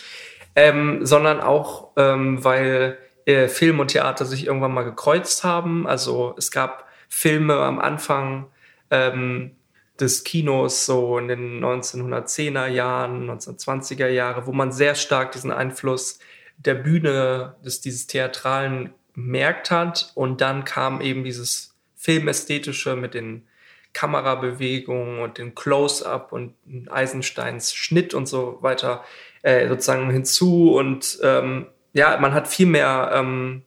ähm, 0.55 1.05
sondern 1.05 1.41
auch, 1.41 1.91
ähm, 1.97 2.43
weil 2.43 2.97
äh, 3.25 3.47
Film 3.47 3.79
und 3.79 3.89
Theater 3.89 4.25
sich 4.25 4.45
irgendwann 4.45 4.73
mal 4.73 4.83
gekreuzt 4.83 5.43
haben. 5.43 5.87
Also 5.87 6.35
es 6.37 6.51
gab 6.51 6.87
Filme 7.09 7.55
am 7.57 7.79
Anfang, 7.79 8.47
ähm, 8.91 9.51
des 9.99 10.23
Kinos 10.23 10.85
so 10.85 11.17
in 11.17 11.27
den 11.27 11.63
1910er 11.63 12.67
Jahren, 12.67 13.29
1920er 13.29 14.07
Jahre, 14.07 14.45
wo 14.45 14.51
man 14.51 14.71
sehr 14.71 14.95
stark 14.95 15.31
diesen 15.31 15.51
Einfluss 15.51 16.19
der 16.57 16.75
Bühne, 16.75 17.55
des, 17.63 17.81
dieses 17.81 18.07
Theatralen 18.07 18.93
merkt 19.13 19.71
hat. 19.71 20.11
Und 20.15 20.41
dann 20.41 20.65
kam 20.65 21.01
eben 21.01 21.23
dieses 21.23 21.75
Filmästhetische 21.95 22.95
mit 22.95 23.13
den 23.13 23.47
Kamerabewegungen 23.93 25.21
und 25.21 25.37
dem 25.37 25.55
Close-up 25.55 26.33
und 26.33 26.53
Eisensteins 26.89 27.73
Schnitt 27.73 28.13
und 28.13 28.27
so 28.27 28.57
weiter 28.61 29.05
äh, 29.41 29.67
sozusagen 29.69 30.09
hinzu. 30.11 30.73
Und 30.73 31.17
ähm, 31.23 31.67
ja, 31.95 32.17
man 32.17 32.33
hat 32.33 32.49
viel 32.49 32.65
mehr 32.65 33.11
ähm, 33.13 33.63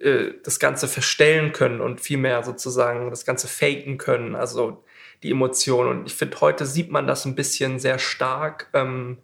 äh, 0.00 0.32
das 0.42 0.58
Ganze 0.58 0.88
verstellen 0.88 1.52
können 1.52 1.80
und 1.80 2.00
viel 2.00 2.18
mehr 2.18 2.42
sozusagen 2.42 3.10
das 3.10 3.24
Ganze 3.24 3.46
faken 3.46 3.96
können. 3.96 4.34
Also 4.34 4.82
die 5.22 5.30
Emotionen. 5.30 5.88
Und 5.88 6.06
ich 6.06 6.14
finde, 6.14 6.40
heute 6.40 6.66
sieht 6.66 6.90
man 6.90 7.06
das 7.06 7.24
ein 7.24 7.36
bisschen 7.36 7.78
sehr 7.78 8.00
stark, 8.00 8.68
ähm, 8.74 9.18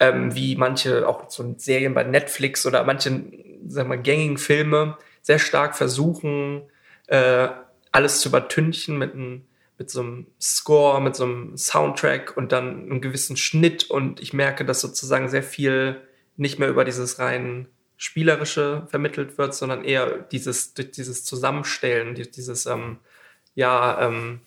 ähm, 0.00 0.34
wie 0.34 0.56
manche, 0.56 1.06
auch 1.06 1.28
so 1.28 1.54
Serien 1.58 1.92
bei 1.92 2.02
Netflix 2.02 2.64
oder 2.64 2.82
manche, 2.84 3.10
sagen 3.66 3.90
wir, 3.90 3.98
gängigen 3.98 4.38
Filme 4.38 4.96
sehr 5.20 5.38
stark 5.38 5.76
versuchen, 5.76 6.62
äh, 7.08 7.48
alles 7.92 8.20
zu 8.20 8.30
übertünchen 8.30 8.98
mit 8.98 9.12
einem 9.12 9.42
mit 9.76 9.90
so 9.90 10.00
einem 10.00 10.26
Score, 10.40 11.00
mit 11.00 11.16
so 11.16 11.24
einem 11.24 11.56
Soundtrack 11.56 12.36
und 12.36 12.52
dann 12.52 12.84
einem 12.84 13.00
gewissen 13.00 13.36
Schnitt 13.36 13.90
und 13.90 14.20
ich 14.20 14.32
merke, 14.32 14.64
dass 14.64 14.80
sozusagen 14.80 15.28
sehr 15.28 15.42
viel 15.42 16.00
nicht 16.36 16.58
mehr 16.58 16.68
über 16.68 16.84
dieses 16.84 17.18
rein 17.18 17.68
spielerische 17.96 18.86
vermittelt 18.90 19.38
wird, 19.38 19.54
sondern 19.54 19.84
eher 19.84 20.18
dieses 20.18 20.74
dieses 20.74 21.24
Zusammenstellen, 21.24 22.14
dieses 22.14 22.66
ähm, 22.66 22.98
ja 23.54 24.06
ähm, 24.06 24.40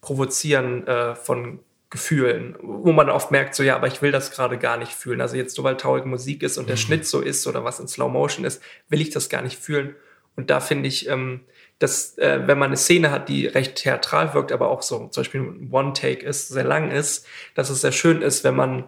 Provozieren 0.00 0.86
äh, 0.86 1.14
von 1.14 1.60
Gefühlen, 1.90 2.56
wo 2.62 2.92
man 2.92 3.10
oft 3.10 3.32
merkt, 3.32 3.54
so 3.54 3.64
ja, 3.64 3.74
aber 3.74 3.88
ich 3.88 4.00
will 4.00 4.12
das 4.12 4.30
gerade 4.30 4.58
gar 4.58 4.76
nicht 4.76 4.92
fühlen. 4.92 5.20
Also 5.20 5.36
jetzt 5.36 5.60
weil 5.62 5.76
traurige 5.76 6.06
Musik 6.06 6.42
ist 6.44 6.56
und 6.56 6.68
der 6.68 6.76
mhm. 6.76 6.80
Schnitt 6.80 7.06
so 7.06 7.20
ist 7.20 7.46
oder 7.48 7.64
was 7.64 7.80
in 7.80 7.88
Slow 7.88 8.08
Motion 8.10 8.44
ist, 8.44 8.62
will 8.88 9.00
ich 9.00 9.10
das 9.10 9.28
gar 9.28 9.42
nicht 9.42 9.58
fühlen. 9.58 9.96
Und 10.36 10.50
da 10.50 10.60
finde 10.60 10.88
ich, 10.88 11.08
ähm, 11.08 11.40
dass 11.80 12.16
äh, 12.18 12.42
wenn 12.46 12.58
man 12.58 12.68
eine 12.68 12.76
Szene 12.76 13.10
hat, 13.10 13.28
die 13.28 13.46
recht 13.46 13.74
theatral 13.74 14.34
wirkt, 14.34 14.52
aber 14.52 14.68
auch 14.68 14.82
so 14.82 15.08
zum 15.08 15.20
Beispiel 15.22 15.40
ein 15.40 15.68
One-Take 15.72 16.24
ist, 16.24 16.48
sehr 16.48 16.64
lang 16.64 16.92
ist, 16.92 17.26
dass 17.54 17.70
es 17.70 17.80
sehr 17.80 17.92
schön 17.92 18.22
ist, 18.22 18.44
wenn 18.44 18.54
man 18.54 18.84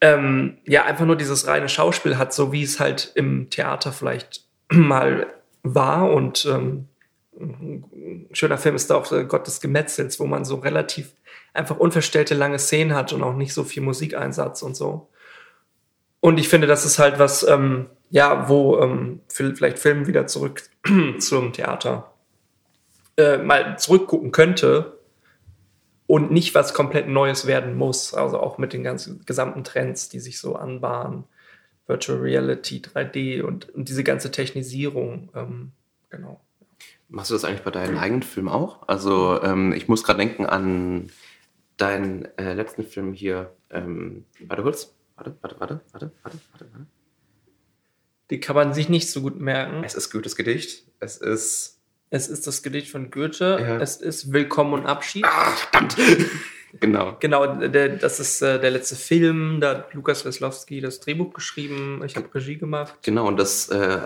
ähm, 0.00 0.58
ja 0.64 0.84
einfach 0.84 1.04
nur 1.04 1.16
dieses 1.16 1.46
reine 1.46 1.68
Schauspiel 1.68 2.18
hat, 2.18 2.32
so 2.32 2.52
wie 2.52 2.62
es 2.62 2.78
halt 2.80 3.12
im 3.14 3.50
Theater 3.50 3.92
vielleicht 3.92 4.44
mal 4.72 5.26
war 5.62 6.10
und 6.10 6.46
ähm, 6.46 6.88
ein 7.40 8.28
schöner 8.32 8.58
Film 8.58 8.74
ist 8.74 8.90
da 8.90 8.96
auch 8.96 9.10
Gott 9.28 9.46
des 9.46 9.60
Gemetzels, 9.60 10.18
wo 10.18 10.26
man 10.26 10.44
so 10.44 10.56
relativ 10.56 11.12
einfach 11.54 11.76
unverstellte 11.76 12.34
lange 12.34 12.58
Szenen 12.58 12.94
hat 12.94 13.12
und 13.12 13.22
auch 13.22 13.34
nicht 13.34 13.54
so 13.54 13.64
viel 13.64 13.82
Musikeinsatz 13.82 14.62
und 14.62 14.76
so. 14.76 15.08
Und 16.20 16.38
ich 16.38 16.48
finde, 16.48 16.66
das 16.66 16.84
ist 16.84 16.98
halt 16.98 17.18
was, 17.20 17.46
ähm, 17.46 17.86
ja, 18.10 18.48
wo 18.48 18.78
ähm, 18.80 19.20
vielleicht 19.28 19.78
Film 19.78 20.06
wieder 20.08 20.26
zurück 20.26 20.62
zum 21.20 21.52
Theater 21.52 22.12
äh, 23.16 23.38
mal 23.38 23.78
zurückgucken 23.78 24.32
könnte 24.32 24.97
und 26.08 26.32
nicht 26.32 26.54
was 26.54 26.74
komplett 26.74 27.06
Neues 27.06 27.46
werden 27.46 27.76
muss. 27.76 28.14
Also 28.14 28.40
auch 28.40 28.58
mit 28.58 28.72
den 28.72 28.82
ganzen 28.82 29.24
gesamten 29.26 29.62
Trends, 29.62 30.08
die 30.08 30.18
sich 30.18 30.40
so 30.40 30.56
anbahnen. 30.56 31.24
Virtual 31.86 32.18
Reality, 32.18 32.82
3D 32.82 33.42
und, 33.42 33.68
und 33.70 33.88
diese 33.88 34.02
ganze 34.02 34.30
Technisierung. 34.30 35.30
Ähm, 35.34 35.72
genau. 36.10 36.40
Machst 37.08 37.30
du 37.30 37.34
das 37.34 37.44
eigentlich 37.44 37.62
bei 37.62 37.70
deinen 37.70 37.98
eigenen 37.98 38.22
Filmen 38.22 38.48
auch? 38.48 38.88
Also 38.88 39.40
ähm, 39.42 39.72
ich 39.72 39.86
muss 39.88 40.02
gerade 40.02 40.18
denken 40.18 40.46
an 40.46 41.10
deinen 41.76 42.24
äh, 42.38 42.54
letzten 42.54 42.84
Film 42.84 43.12
hier. 43.12 43.54
Ähm, 43.70 44.24
warte 44.46 44.62
kurz. 44.62 44.94
Warte, 45.16 45.36
warte, 45.42 45.60
warte, 45.60 45.80
warte, 45.92 46.12
warte, 46.22 46.38
warte, 46.52 46.72
warte. 46.72 46.86
Die 48.30 48.40
kann 48.40 48.56
man 48.56 48.72
sich 48.72 48.88
nicht 48.88 49.10
so 49.10 49.20
gut 49.20 49.40
merken. 49.40 49.84
Es 49.84 49.94
ist 49.94 50.10
Goethes 50.10 50.36
Gedicht. 50.36 50.86
Es 51.00 51.18
ist. 51.18 51.77
Es 52.10 52.28
ist 52.28 52.46
das 52.46 52.62
Gedicht 52.62 52.90
von 52.90 53.10
Goethe. 53.10 53.58
Ja. 53.60 53.76
Es 53.78 53.96
ist 53.96 54.32
Willkommen 54.32 54.72
und 54.72 54.86
Abschied. 54.86 55.24
Ah, 55.24 55.50
verdammt! 55.50 55.96
genau. 56.80 57.16
Genau, 57.20 57.46
der, 57.56 57.90
das 57.90 58.18
ist 58.18 58.40
äh, 58.40 58.58
der 58.58 58.70
letzte 58.70 58.96
Film. 58.96 59.60
Da 59.60 59.70
hat 59.70 59.94
Lukas 59.94 60.24
Weslowski 60.24 60.80
das 60.80 61.00
Drehbuch 61.00 61.34
geschrieben. 61.34 62.02
Ich 62.06 62.16
habe 62.16 62.34
Regie 62.34 62.56
gemacht. 62.56 62.94
Genau, 63.02 63.28
und 63.28 63.38
das 63.38 63.68
äh, 63.68 63.98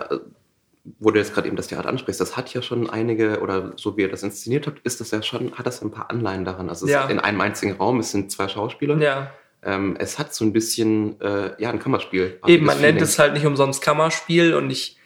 wo 0.99 1.11
du 1.11 1.19
jetzt 1.19 1.33
gerade 1.33 1.47
eben 1.47 1.55
das 1.55 1.67
Theater 1.67 1.87
ansprichst, 1.87 2.19
das 2.19 2.35
hat 2.35 2.53
ja 2.53 2.61
schon 2.61 2.89
einige, 2.89 3.39
oder 3.39 3.71
so 3.77 3.95
wie 3.95 4.01
ihr 4.01 4.09
das 4.09 4.23
inszeniert 4.23 4.67
habt, 4.67 4.79
ist 4.85 4.99
das 4.99 5.11
ja 5.11 5.23
schon, 5.23 5.53
hat 5.53 5.65
das 5.65 5.81
ein 5.81 5.91
paar 5.91 6.09
Anleihen 6.09 6.43
daran. 6.43 6.69
Also 6.69 6.87
ja. 6.87 7.05
in 7.07 7.19
einem 7.19 7.39
einzigen 7.39 7.73
Raum, 7.73 7.99
es 7.99 8.11
sind 8.11 8.31
zwei 8.31 8.49
Schauspieler. 8.49 8.97
Ja. 8.97 9.31
Ähm, 9.63 9.95
es 9.97 10.19
hat 10.19 10.33
so 10.33 10.43
ein 10.43 10.51
bisschen, 10.51 11.19
äh, 11.21 11.51
ja, 11.57 11.69
ein 11.69 11.79
Kammerspiel. 11.79 12.37
Eben, 12.45 12.65
man 12.65 12.81
nennt 12.81 13.01
es 13.01 13.17
halt 13.17 13.33
nicht 13.33 13.45
umsonst 13.45 13.81
Kammerspiel 13.81 14.55
und 14.55 14.69
ich 14.69 14.97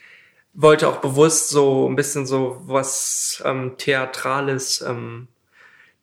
wollte 0.58 0.90
auch 0.90 0.98
bewusst 0.98 1.50
so 1.50 1.88
ein 1.88 1.96
bisschen 1.96 2.26
so 2.26 2.60
was 2.66 3.42
ähm, 3.46 3.76
Theatrales 3.78 4.82
ähm, 4.82 5.28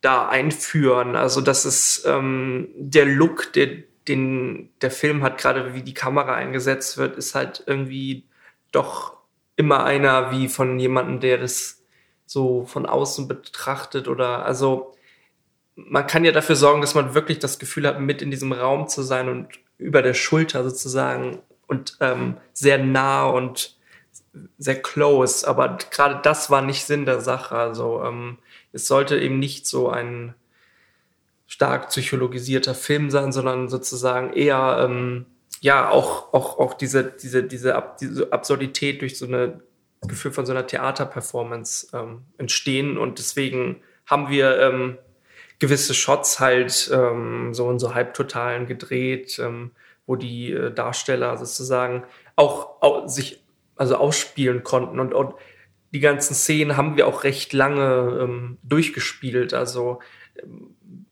da 0.00 0.28
einführen. 0.28 1.16
Also 1.16 1.40
das 1.40 1.66
ist 1.66 2.04
ähm, 2.06 2.68
der 2.76 3.04
Look, 3.04 3.52
der, 3.52 3.82
den 4.06 4.70
der 4.80 4.92
Film 4.92 5.24
hat, 5.24 5.38
gerade 5.38 5.74
wie 5.74 5.82
die 5.82 5.92
Kamera 5.92 6.34
eingesetzt 6.34 6.98
wird, 6.98 7.16
ist 7.16 7.34
halt 7.34 7.64
irgendwie 7.66 8.28
doch 8.70 9.16
immer 9.56 9.82
einer 9.84 10.30
wie 10.30 10.48
von 10.48 10.78
jemandem, 10.78 11.18
der 11.18 11.38
das 11.38 11.82
so 12.24 12.64
von 12.64 12.86
außen 12.86 13.26
betrachtet 13.26 14.06
oder 14.06 14.46
also 14.46 14.94
man 15.74 16.06
kann 16.06 16.24
ja 16.24 16.30
dafür 16.30 16.54
sorgen, 16.54 16.80
dass 16.80 16.94
man 16.94 17.14
wirklich 17.14 17.40
das 17.40 17.58
Gefühl 17.58 17.88
hat, 17.88 18.00
mit 18.00 18.22
in 18.22 18.30
diesem 18.30 18.52
Raum 18.52 18.86
zu 18.86 19.02
sein 19.02 19.28
und 19.28 19.48
über 19.78 20.00
der 20.00 20.14
Schulter 20.14 20.62
sozusagen 20.62 21.40
und 21.66 21.96
ähm, 22.00 22.36
sehr 22.52 22.78
nah 22.78 23.24
und 23.24 23.76
sehr 24.58 24.80
close. 24.82 25.46
Aber 25.46 25.78
gerade 25.90 26.20
das 26.22 26.50
war 26.50 26.62
nicht 26.62 26.84
Sinn 26.84 27.04
der 27.04 27.20
Sache. 27.20 27.56
Also 27.56 28.02
ähm, 28.02 28.38
es 28.72 28.86
sollte 28.86 29.18
eben 29.18 29.38
nicht 29.38 29.66
so 29.66 29.88
ein 29.88 30.34
stark 31.46 31.88
psychologisierter 31.90 32.74
Film 32.74 33.10
sein, 33.10 33.32
sondern 33.32 33.68
sozusagen 33.68 34.32
eher 34.32 34.84
ähm, 34.84 35.26
ja 35.60 35.88
auch, 35.88 36.32
auch, 36.32 36.58
auch 36.58 36.74
diese, 36.74 37.04
diese, 37.04 37.44
diese, 37.44 37.76
Ab 37.76 37.98
diese 37.98 38.32
Absurdität 38.32 39.00
durch 39.00 39.18
so 39.18 39.26
eine 39.26 39.60
Gefühl 40.02 40.32
von 40.32 40.46
so 40.46 40.52
einer 40.52 40.66
Theaterperformance 40.66 41.88
ähm, 41.92 42.22
entstehen. 42.38 42.98
Und 42.98 43.18
deswegen 43.18 43.80
haben 44.06 44.28
wir 44.28 44.58
ähm, 44.60 44.98
gewisse 45.58 45.94
Shots 45.94 46.40
halt 46.40 46.90
ähm, 46.92 47.54
so 47.54 47.70
in 47.70 47.78
so 47.78 47.94
Halbtotalen 47.94 48.66
gedreht, 48.66 49.38
ähm, 49.38 49.70
wo 50.06 50.16
die 50.16 50.52
äh, 50.52 50.72
Darsteller 50.72 51.38
sozusagen 51.38 52.04
auch, 52.36 52.82
auch 52.82 53.08
sich 53.08 53.43
also 53.76 53.96
ausspielen 53.96 54.62
konnten 54.62 55.00
und, 55.00 55.14
und 55.14 55.34
die 55.92 56.00
ganzen 56.00 56.34
Szenen 56.34 56.76
haben 56.76 56.96
wir 56.96 57.06
auch 57.06 57.22
recht 57.22 57.52
lange 57.52 58.18
ähm, 58.20 58.58
durchgespielt. 58.64 59.54
Also 59.54 60.00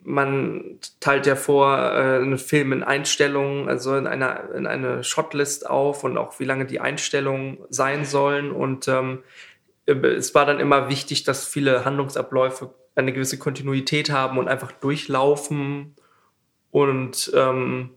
man 0.02 0.78
teilt 0.98 1.26
ja 1.26 1.36
vor 1.36 1.78
äh, 1.78 2.16
einen 2.16 2.38
Film 2.38 2.72
in 2.72 2.82
Einstellungen, 2.82 3.68
also 3.68 3.96
in 3.96 4.08
einer 4.08 4.52
in 4.52 4.66
eine 4.66 5.04
Shotlist 5.04 5.68
auf 5.70 6.02
und 6.02 6.18
auch 6.18 6.40
wie 6.40 6.44
lange 6.44 6.66
die 6.66 6.80
Einstellungen 6.80 7.58
sein 7.70 8.04
sollen. 8.04 8.50
Und 8.50 8.88
ähm, 8.88 9.22
es 9.86 10.34
war 10.34 10.46
dann 10.46 10.58
immer 10.58 10.88
wichtig, 10.88 11.22
dass 11.22 11.46
viele 11.46 11.84
Handlungsabläufe 11.84 12.74
eine 12.94 13.12
gewisse 13.12 13.38
Kontinuität 13.38 14.10
haben 14.10 14.38
und 14.38 14.48
einfach 14.48 14.72
durchlaufen. 14.72 15.94
Und 16.70 17.32
ähm, 17.34 17.90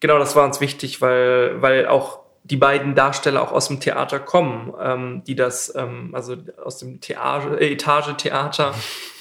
genau, 0.00 0.18
das 0.18 0.34
war 0.34 0.44
uns 0.44 0.60
wichtig, 0.60 1.00
weil, 1.00 1.62
weil 1.62 1.86
auch 1.86 2.21
die 2.44 2.56
beiden 2.56 2.94
Darsteller 2.94 3.42
auch 3.42 3.52
aus 3.52 3.68
dem 3.68 3.80
Theater 3.80 4.18
kommen, 4.18 4.72
ähm, 4.80 5.22
die 5.26 5.36
das, 5.36 5.72
ähm, 5.76 6.10
also 6.12 6.36
aus 6.62 6.78
dem 6.78 7.00
Theater, 7.00 7.60
äh, 7.60 7.72
Etage-Theater, 7.72 8.74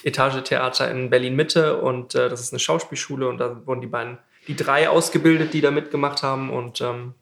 Etage-Theater 0.04 0.90
in 0.90 1.10
Berlin-Mitte 1.10 1.78
und 1.78 2.16
äh, 2.16 2.30
das 2.30 2.42
ist 2.42 2.54
eine 2.54 2.60
Schauspielschule 2.60 3.28
und 3.28 3.38
da 3.38 3.66
wurden 3.66 3.82
die 3.82 3.88
beiden, 3.88 4.18
die 4.48 4.56
drei 4.56 4.90
ausgebildet, 4.90 5.54
die 5.54 5.62
da 5.62 5.70
mitgemacht 5.72 6.24
haben 6.24 6.50
und 6.50 6.82
ähm, 6.82 7.14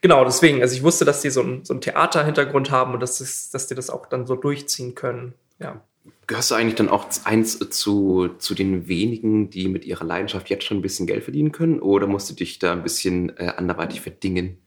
genau, 0.00 0.24
deswegen, 0.24 0.60
also 0.60 0.74
ich 0.74 0.82
wusste, 0.82 1.04
dass 1.04 1.22
die 1.22 1.30
so, 1.30 1.42
ein, 1.42 1.64
so 1.64 1.72
einen 1.72 1.80
Theater-Hintergrund 1.80 2.70
haben 2.70 2.94
und 2.94 3.00
dass, 3.00 3.20
ist, 3.20 3.54
dass 3.54 3.68
die 3.68 3.76
das 3.76 3.90
auch 3.90 4.06
dann 4.06 4.26
so 4.26 4.34
durchziehen 4.34 4.94
können, 4.94 5.34
ja. 5.60 5.80
Gehörst 6.26 6.50
du 6.50 6.54
eigentlich 6.54 6.74
dann 6.74 6.90
auch 6.90 7.06
eins 7.24 7.58
zu, 7.70 8.28
zu 8.38 8.54
den 8.54 8.86
wenigen, 8.86 9.48
die 9.48 9.68
mit 9.68 9.86
ihrer 9.86 10.04
Leidenschaft 10.04 10.50
jetzt 10.50 10.64
schon 10.64 10.78
ein 10.78 10.82
bisschen 10.82 11.06
Geld 11.06 11.24
verdienen 11.24 11.52
können 11.52 11.80
oder 11.80 12.06
musst 12.06 12.28
du 12.28 12.34
dich 12.34 12.58
da 12.58 12.72
ein 12.72 12.82
bisschen 12.82 13.34
äh, 13.38 13.52
anderweitig 13.56 14.02
verdingen? 14.02 14.58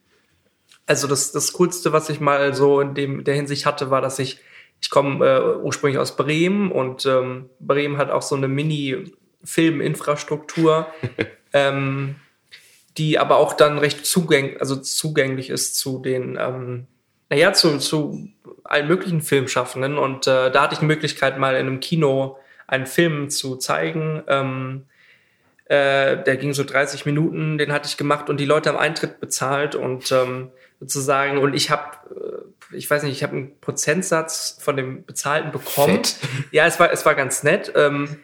Also 0.86 1.08
das, 1.08 1.32
das 1.32 1.54
Coolste, 1.54 1.94
was 1.94 2.10
ich 2.10 2.20
mal 2.20 2.54
so 2.54 2.82
in 2.82 2.94
dem, 2.94 3.24
der 3.24 3.34
Hinsicht 3.36 3.66
hatte, 3.66 3.90
war, 3.90 4.02
dass 4.02 4.20
ich, 4.20 4.40
ich 4.82 4.90
komme 4.90 5.26
äh, 5.26 5.56
ursprünglich 5.58 6.00
aus 6.00 6.16
Bremen 6.16 6.72
und 6.72 7.06
ähm, 7.06 7.50
Bremen 7.60 7.98
hat 7.98 8.12
auch 8.12 8.22
so 8.22 8.36
eine 8.36 8.48
Mini-Filminfrastruktur, 8.48 10.88
ähm, 11.54 12.16
die 12.98 13.20
aber 13.20 13.38
auch 13.38 13.54
dann 13.54 13.78
recht 13.78 14.06
zugänglich, 14.06 14.60
also 14.60 14.76
zugänglich 14.76 15.50
ist 15.50 15.78
zu 15.78 16.00
den, 16.00 16.38
ähm, 16.40 16.88
naja, 17.30 17.54
zu, 17.54 17.78
zu 17.78 18.28
allen 18.64 18.88
möglichen 18.88 19.22
Filmschaffenden. 19.22 19.98
Und 19.98 20.28
äh, 20.28 20.52
da 20.52 20.64
hatte 20.64 20.74
ich 20.74 20.80
die 20.80 20.86
Möglichkeit, 20.86 21.40
mal 21.40 21.56
in 21.56 21.68
einem 21.68 21.80
Kino 21.80 22.38
einen 22.68 22.86
Film 22.86 23.30
zu 23.30 23.56
zeigen. 23.56 24.24
Ähm, 24.28 24.84
äh, 25.72 26.22
der 26.22 26.36
ging 26.36 26.54
so 26.54 26.66
30 26.66 27.06
Minuten, 27.06 27.58
den 27.58 27.72
hatte 27.72 27.88
ich 27.88 27.96
gemacht 27.96 28.30
und 28.30 28.42
die 28.42 28.46
Leute 28.46 28.70
am 28.70 28.76
Eintritt 28.76 29.22
bezahlt 29.22 29.74
und 29.74 30.12
ähm, 30.12 30.50
sozusagen 30.82 31.38
und 31.38 31.54
ich 31.54 31.70
habe 31.70 31.98
äh, 32.14 32.76
ich 32.76 32.90
weiß 32.90 33.04
nicht, 33.04 33.14
ich 33.14 33.24
habe 33.24 33.38
einen 33.38 33.60
Prozentsatz 33.62 34.58
von 34.60 34.76
dem 34.76 35.06
bezahlten 35.06 35.52
bekommen. 35.52 36.04
Fett. 36.04 36.18
Ja, 36.52 36.66
es 36.66 36.78
war 36.78 36.92
es 36.92 37.06
war 37.06 37.16
ganz 37.16 37.44
nett. 37.44 37.72
Ähm, 37.76 38.20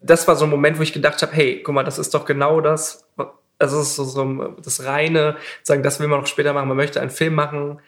das 0.00 0.28
war 0.28 0.36
so 0.36 0.44
ein 0.44 0.50
Moment, 0.50 0.78
wo 0.78 0.82
ich 0.82 0.92
gedacht 0.92 1.20
habe, 1.22 1.32
hey, 1.32 1.60
guck 1.64 1.74
mal, 1.74 1.82
das 1.82 1.98
ist 1.98 2.14
doch 2.14 2.24
genau 2.24 2.60
das, 2.60 3.04
also 3.58 3.80
ist 3.80 3.96
so, 3.96 4.04
so 4.04 4.54
das 4.62 4.84
reine, 4.84 5.36
sagen, 5.64 5.82
das 5.82 5.98
will 5.98 6.06
man 6.06 6.20
noch 6.20 6.26
später 6.28 6.52
machen. 6.52 6.68
Man 6.68 6.76
möchte 6.76 7.00
einen 7.00 7.10
Film 7.10 7.34
machen, 7.34 7.80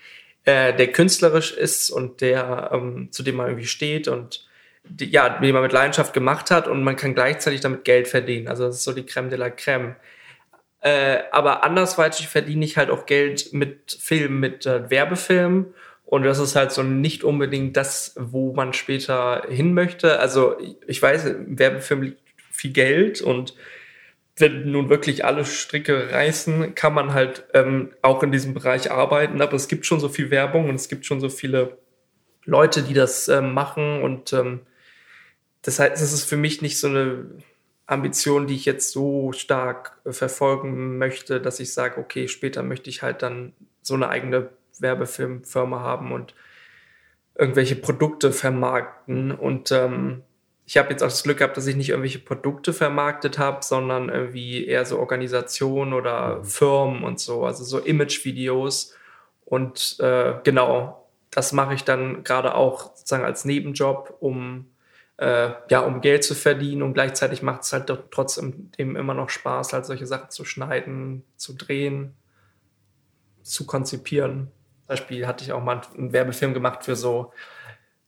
äh, 0.44 0.74
der 0.74 0.90
künstlerisch 0.90 1.52
ist 1.52 1.90
und 1.90 2.20
der 2.20 2.70
ähm, 2.72 3.12
zu 3.12 3.22
dem 3.22 3.36
man 3.36 3.46
irgendwie 3.46 3.66
steht 3.66 4.08
und 4.08 4.44
die, 4.84 5.10
ja, 5.10 5.28
den 5.40 5.52
man 5.52 5.62
mit 5.62 5.72
Leidenschaft 5.72 6.12
gemacht 6.12 6.50
hat 6.50 6.68
und 6.68 6.84
man 6.84 6.96
kann 6.96 7.14
gleichzeitig 7.14 7.60
damit 7.60 7.84
Geld 7.84 8.08
verdienen. 8.08 8.48
Also 8.48 8.66
das 8.66 8.76
ist 8.76 8.84
so 8.84 8.92
die 8.92 9.06
Creme 9.06 9.30
de 9.30 9.38
la 9.38 9.50
Creme. 9.50 9.96
Äh, 10.80 11.20
aber 11.32 11.64
andersweitig 11.64 12.28
verdiene 12.28 12.64
ich 12.64 12.76
halt 12.76 12.90
auch 12.90 13.06
Geld 13.06 13.52
mit 13.52 13.96
Filmen, 13.98 14.40
mit 14.40 14.66
äh, 14.66 14.90
Werbefilmen. 14.90 15.74
Und 16.04 16.24
das 16.24 16.38
ist 16.38 16.54
halt 16.54 16.72
so 16.72 16.82
nicht 16.82 17.24
unbedingt 17.24 17.76
das, 17.76 18.14
wo 18.18 18.52
man 18.52 18.74
später 18.74 19.46
hin 19.48 19.72
möchte. 19.72 20.20
Also 20.20 20.56
ich 20.86 21.00
weiß, 21.00 21.24
im 21.24 21.58
Werbefilm 21.58 22.02
liegt 22.02 22.20
viel 22.50 22.72
Geld 22.72 23.22
und 23.22 23.54
wenn 24.36 24.70
nun 24.70 24.88
wirklich 24.88 25.24
alle 25.24 25.44
Stricke 25.44 26.10
reißen, 26.12 26.74
kann 26.74 26.92
man 26.92 27.14
halt 27.14 27.44
ähm, 27.54 27.92
auch 28.02 28.22
in 28.22 28.32
diesem 28.32 28.52
Bereich 28.52 28.90
arbeiten. 28.90 29.40
Aber 29.40 29.54
es 29.54 29.68
gibt 29.68 29.86
schon 29.86 30.00
so 30.00 30.08
viel 30.08 30.30
Werbung 30.30 30.68
und 30.68 30.74
es 30.74 30.88
gibt 30.88 31.06
schon 31.06 31.20
so 31.20 31.28
viele 31.28 31.78
Leute, 32.44 32.82
die 32.82 32.94
das 32.94 33.28
ähm, 33.28 33.54
machen. 33.54 34.02
Und 34.02 34.32
ähm, 34.32 34.60
das 35.64 35.78
heißt, 35.78 36.00
es 36.00 36.12
ist 36.12 36.24
für 36.24 36.36
mich 36.36 36.62
nicht 36.62 36.78
so 36.78 36.88
eine 36.88 37.24
Ambition, 37.86 38.46
die 38.46 38.54
ich 38.54 38.66
jetzt 38.66 38.92
so 38.92 39.32
stark 39.32 39.98
äh, 40.04 40.12
verfolgen 40.12 40.98
möchte, 40.98 41.40
dass 41.40 41.60
ich 41.60 41.72
sage, 41.72 41.98
okay, 41.98 42.28
später 42.28 42.62
möchte 42.62 42.90
ich 42.90 43.02
halt 43.02 43.22
dann 43.22 43.52
so 43.82 43.94
eine 43.94 44.08
eigene 44.08 44.50
Werbefilmfirma 44.78 45.80
haben 45.80 46.12
und 46.12 46.34
irgendwelche 47.34 47.76
Produkte 47.76 48.32
vermarkten. 48.32 49.32
Und 49.32 49.72
ähm, 49.72 50.22
ich 50.66 50.76
habe 50.76 50.90
jetzt 50.90 51.02
auch 51.02 51.08
das 51.08 51.22
Glück 51.22 51.38
gehabt, 51.38 51.56
dass 51.56 51.66
ich 51.66 51.76
nicht 51.76 51.90
irgendwelche 51.90 52.18
Produkte 52.18 52.72
vermarktet 52.72 53.38
habe, 53.38 53.62
sondern 53.62 54.08
irgendwie 54.08 54.66
eher 54.66 54.84
so 54.84 54.98
Organisationen 54.98 55.94
oder 55.94 56.36
mhm. 56.36 56.44
Firmen 56.44 57.04
und 57.04 57.20
so, 57.20 57.44
also 57.44 57.64
so 57.64 57.78
Image-Videos. 57.78 58.94
Und 59.44 59.98
äh, 60.00 60.34
genau, 60.44 61.06
das 61.30 61.52
mache 61.52 61.74
ich 61.74 61.84
dann 61.84 62.22
gerade 62.22 62.54
auch 62.54 62.96
sozusagen 62.96 63.24
als 63.24 63.44
Nebenjob, 63.44 64.16
um 64.20 64.66
äh, 65.16 65.50
ja, 65.70 65.80
um 65.80 66.00
Geld 66.00 66.24
zu 66.24 66.34
verdienen 66.34 66.82
und 66.82 66.94
gleichzeitig 66.94 67.42
macht 67.42 67.62
es 67.62 67.72
halt 67.72 67.88
doch 67.90 67.98
trotzdem 68.10 68.70
immer 68.76 69.14
noch 69.14 69.30
Spaß, 69.30 69.72
halt 69.72 69.86
solche 69.86 70.06
Sachen 70.06 70.30
zu 70.30 70.44
schneiden, 70.44 71.24
zu 71.36 71.54
drehen, 71.54 72.14
zu 73.42 73.66
konzipieren. 73.66 74.50
Zum 74.80 74.88
Beispiel 74.88 75.26
hatte 75.26 75.44
ich 75.44 75.52
auch 75.52 75.62
mal 75.62 75.80
einen 75.96 76.12
Werbefilm 76.12 76.52
gemacht 76.52 76.84
für 76.84 76.96
so 76.96 77.32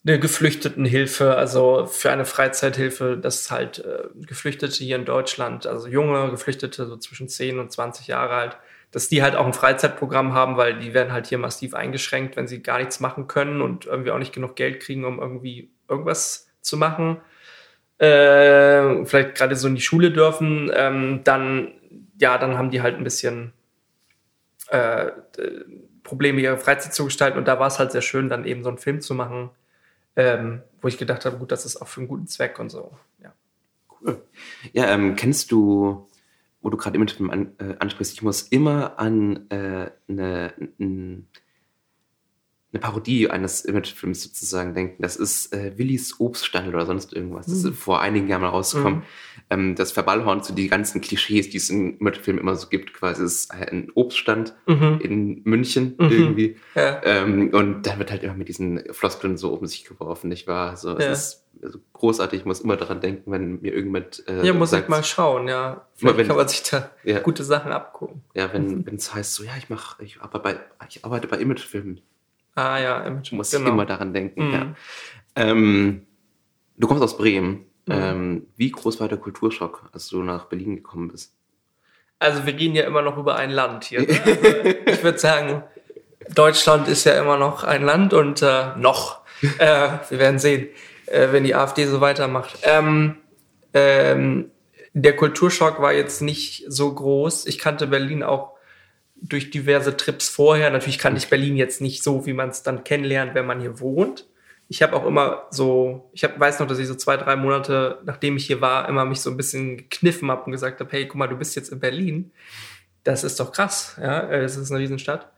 eine 0.05 0.21
Geflüchtetenhilfe, 0.21 1.37
also 1.37 1.87
für 1.87 2.11
eine 2.11 2.25
Freizeithilfe, 2.25 3.17
dass 3.17 3.51
halt 3.51 3.81
äh, 3.81 4.05
Geflüchtete 4.15 4.85
hier 4.85 4.97
in 4.97 5.05
Deutschland, 5.05 5.67
also 5.67 5.89
junge 5.89 6.31
Geflüchtete, 6.31 6.87
so 6.87 6.97
zwischen 6.97 7.29
10 7.29 7.59
und 7.59 7.73
20 7.73 8.07
Jahre 8.07 8.35
alt, 8.35 8.59
dass 8.93 9.09
die 9.09 9.23
halt 9.23 9.35
auch 9.35 9.47
ein 9.47 9.53
Freizeitprogramm 9.53 10.33
haben, 10.33 10.57
weil 10.57 10.79
die 10.79 10.95
werden 10.95 11.13
halt 11.13 11.27
hier 11.27 11.39
massiv 11.39 11.75
eingeschränkt, 11.75 12.37
wenn 12.37 12.47
sie 12.47 12.63
gar 12.63 12.79
nichts 12.79 13.01
machen 13.01 13.27
können 13.27 13.61
und 13.61 13.87
irgendwie 13.87 14.13
auch 14.13 14.19
nicht 14.19 14.33
genug 14.33 14.55
Geld 14.55 14.81
kriegen, 14.81 15.05
um 15.05 15.19
irgendwie 15.19 15.71
irgendwas 15.89 16.46
zu 16.67 16.77
machen. 16.77 17.19
Äh, 17.99 19.05
vielleicht 19.07 19.37
gerade 19.37 19.57
so 19.57 19.69
in 19.69 19.75
die 19.75 19.81
Schule 19.81 20.11
dürfen, 20.11 20.71
ähm, 20.75 21.23
dann, 21.25 21.73
ja, 22.21 22.37
dann 22.37 22.59
haben 22.59 22.71
die 22.71 22.83
halt 22.83 22.97
ein 22.97 23.05
bisschen 23.05 23.53
äh, 24.69 25.13
Probleme, 26.03 26.41
ihre 26.41 26.59
Freizeit 26.59 26.95
zu 26.95 27.05
gestalten. 27.05 27.39
Und 27.39 27.49
da 27.49 27.59
war 27.59 27.69
es 27.69 27.79
halt 27.79 27.93
sehr 27.93 28.03
schön, 28.03 28.29
dann 28.29 28.45
eben 28.45 28.63
so 28.63 28.69
einen 28.69 28.79
Film 28.79 29.01
zu 29.01 29.15
machen, 29.15 29.51
ähm, 30.15 30.63
wo 30.81 30.89
ich 30.89 30.99
gedacht 30.99 31.25
habe, 31.25 31.39
gut, 31.39 31.53
das 31.53 31.65
ist 31.65 31.77
auch 31.81 31.89
für 31.89 32.01
einen 32.01 32.09
guten 32.09 32.27
Zweck 32.27 32.59
und 32.59 32.71
so. 32.71 32.97
Ja, 33.23 33.33
cool. 34.01 34.23
Ja, 34.73 34.91
ähm, 34.91 35.17
kennst 35.17 35.51
du, 35.51 36.09
wo 36.61 36.71
du 36.71 36.77
gerade 36.77 36.99
an, 36.99 37.53
äh, 37.59 37.77
ansprichst, 37.79 38.15
ich 38.15 38.23
muss 38.23 38.43
immer 38.43 38.99
an 38.99 39.49
äh, 39.51 39.91
eine, 40.09 40.53
eine 40.79 41.23
eine 42.77 42.81
Parodie 42.83 43.31
eines 43.31 43.65
Imagefilms 43.65 44.23
sozusagen 44.23 44.75
denken. 44.75 45.03
Das 45.03 45.17
ist 45.17 45.53
äh, 45.53 45.73
Willis 45.77 46.21
Obststandel 46.21 46.75
oder 46.75 46.87
sonst 46.87 47.13
irgendwas. 47.13 47.47
Das 47.47 47.57
ist 47.57 47.65
mhm. 47.65 47.75
vor 47.75 48.01
einigen 48.01 48.29
Jahren 48.29 48.43
mal 48.43 48.49
rausgekommen. 48.49 48.99
Mhm. 48.99 49.05
Ähm, 49.49 49.75
das 49.75 49.93
verballhornt 49.93 50.45
so 50.45 50.55
die 50.55 50.69
ganzen 50.69 51.01
Klischees, 51.01 51.49
die 51.49 51.57
es 51.57 51.71
in 51.71 51.99
Imagefilmen 51.99 52.41
immer 52.41 52.55
so 52.55 52.69
gibt. 52.69 52.93
Quasi 52.93 53.23
es 53.23 53.35
ist 53.35 53.51
ein 53.53 53.91
Obststand 53.95 54.55
mhm. 54.67 54.99
in 55.03 55.43
München 55.45 55.95
mhm. 55.99 56.11
irgendwie. 56.11 56.57
Ja. 56.75 57.01
Ähm, 57.05 57.51
und 57.53 57.87
da 57.87 57.99
wird 57.99 58.11
halt 58.11 58.23
immer 58.23 58.35
mit 58.35 58.49
diesen 58.49 58.83
Floskeln 58.93 59.37
so 59.37 59.55
um 59.55 59.67
sich 59.67 59.85
geworfen, 59.85 60.29
nicht 60.29 60.47
wahr? 60.47 60.71
Also, 60.71 60.97
es 60.97 61.05
ja. 61.05 61.13
ist 61.13 61.45
also 61.63 61.79
großartig. 61.95 62.41
Ich 62.41 62.45
muss 62.45 62.61
immer 62.61 62.77
daran 62.77 63.01
denken, 63.01 63.33
wenn 63.33 63.63
mir 63.63 63.73
irgendjemand. 63.73 64.23
Äh, 64.29 64.45
ja, 64.45 64.53
muss 64.53 64.71
sagt, 64.71 64.85
ich 64.85 64.89
mal 64.91 65.03
schauen, 65.03 65.49
ja. 65.49 65.87
Vielleicht 65.95 66.19
wenn, 66.19 66.27
kann 66.27 66.37
man 66.37 66.49
sich 66.49 66.63
da 66.65 66.91
ja. 67.05 67.21
gute 67.21 67.45
Sachen 67.45 67.73
abgucken. 67.73 68.23
Ja, 68.35 68.53
wenn 68.53 68.81
mhm. 68.81 68.95
es 68.95 69.15
heißt 69.15 69.35
so, 69.35 69.45
ja, 69.45 69.53
ich 69.57 69.71
mache, 69.71 70.05
ich 70.05 70.21
arbeite 70.21 70.43
bei, 70.43 70.61
ich 70.91 71.05
arbeite 71.05 71.29
bei 71.29 71.39
Imagefilmen 71.39 72.03
Ah 72.57 72.79
ja, 72.79 73.03
Image. 73.03 73.33
Muss 73.33 73.51
genau. 73.53 73.71
immer 73.71 73.87
daran 73.87 74.13
denken. 74.13 74.49
Mhm. 74.49 74.53
Ja. 74.53 74.75
Ähm, 75.37 76.07
du 76.77 76.89
kommst 76.89 77.03
aus 77.03 77.17
Bremen. 77.17 77.67
Mhm. 77.87 77.95
Ähm, 77.95 78.47
wie 78.57 78.71
groß 78.71 78.99
war 78.99 79.09
der 79.09 79.19
Kulturschock, 79.19 79.89
als 79.93 80.09
du 80.09 80.23
nach 80.23 80.47
Berlin 80.47 80.75
gekommen 80.75 81.09
bist? 81.09 81.35
Also 82.19 82.47
wir 82.47 82.55
reden 82.55 82.75
ja 82.75 82.85
immer 82.85 83.03
noch 83.03 83.19
über 83.19 83.37
ein 83.37 83.51
Land 83.51 83.85
hier. 83.85 84.01
Ne? 84.01 84.07
Also 84.87 84.99
ich 84.99 85.05
würde 85.05 85.19
sagen, 85.19 85.63
Deutschland 86.35 86.89
ist 86.89 87.05
ja 87.05 87.21
immer 87.21 87.37
noch 87.37 87.63
ein 87.63 87.85
Land 87.85 88.15
und 88.15 88.43
äh, 88.43 88.75
noch. 88.77 89.21
Äh, 89.59 89.89
wir 90.09 90.19
werden 90.19 90.39
sehen, 90.39 90.69
äh, 91.07 91.29
wenn 91.31 91.45
die 91.45 91.55
AfD 91.55 91.85
so 91.85 92.01
weitermacht. 92.01 92.59
Ähm, 92.63 93.17
ähm, 93.75 94.51
der 94.95 95.15
Kulturschock 95.15 95.83
war 95.83 95.93
jetzt 95.93 96.23
nicht 96.23 96.65
so 96.69 96.93
groß. 96.93 97.47
Ich 97.47 97.59
kannte 97.59 97.87
Berlin 97.87 98.23
auch 98.23 98.56
durch 99.23 99.51
diverse 99.51 99.97
Trips 99.97 100.29
vorher. 100.29 100.71
Natürlich 100.71 100.99
kannte 100.99 101.19
ich 101.19 101.29
Berlin 101.29 101.57
jetzt 101.57 101.81
nicht 101.81 102.03
so, 102.03 102.27
wie 102.27 102.33
man 102.33 102.51
es 102.51 102.63
dann 102.63 102.85
kennenlernt, 102.85 103.35
wenn 103.35 103.47
man 103.47 103.61
hier 103.61 103.81
wohnt. 103.81 104.27
Ich 104.69 104.83
habe 104.83 104.97
auch 104.97 105.07
immer 105.07 105.47
so, 105.51 106.11
ich 106.13 106.25
hab, 106.25 106.39
weiß 106.39 106.59
noch, 106.59 106.67
dass 106.67 106.79
ich 106.79 106.89
so 106.89 106.95
zwei, 106.97 107.17
drei 107.17 107.37
Monate, 107.37 108.01
nachdem 108.05 108.37
ich 108.37 108.47
hier 108.47 108.61
war, 108.61 108.89
immer 108.89 109.05
mich 109.05 109.21
so 109.21 109.31
ein 109.31 109.37
bisschen 109.37 109.77
gekniffen 109.77 110.31
habe 110.31 110.45
und 110.45 110.53
gesagt 110.53 110.81
habe, 110.81 110.91
hey, 110.91 111.07
guck 111.07 111.17
mal, 111.17 111.29
du 111.29 111.37
bist 111.37 111.55
jetzt 111.55 111.71
in 111.71 111.79
Berlin. 111.79 112.33
Das 113.05 113.23
ist 113.23 113.39
doch 113.39 113.53
krass, 113.53 113.97
ja, 114.01 114.29
es 114.31 114.57
ist 114.57 114.73
eine 114.73 114.81
Riesenstadt. 114.81 115.31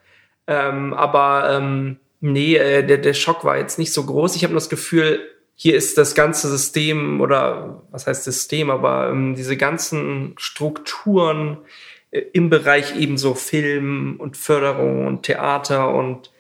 Ähm, 0.47 0.95
aber 0.95 1.51
ähm, 1.51 1.99
nee, 2.21 2.57
äh, 2.57 2.83
der, 2.87 2.97
der 2.97 3.12
Schock 3.12 3.45
war 3.45 3.59
jetzt 3.59 3.79
nicht 3.79 3.93
so 3.93 4.05
groß. 4.05 4.35
Ich 4.35 4.45
habe 4.45 4.55
nur 4.55 4.61
das 4.61 4.71
Gefühl, 4.71 5.21
hier 5.55 5.77
ist 5.77 5.99
das 5.99 6.14
ganze 6.14 6.49
System 6.49 7.21
oder 7.21 7.83
was 7.91 8.07
heißt 8.07 8.25
System, 8.25 8.71
aber 8.71 9.11
ähm, 9.11 9.35
diese 9.35 9.59
ganzen 9.59 10.35
Strukturen, 10.38 11.59
äh, 11.59 11.67
im 12.11 12.51
Bereich 12.51 12.97
ebenso 12.97 13.35
Film 13.35 14.16
und 14.18 14.37
Förderung 14.37 15.07
und 15.07 15.25
Theater 15.25 15.94
und 15.94 16.31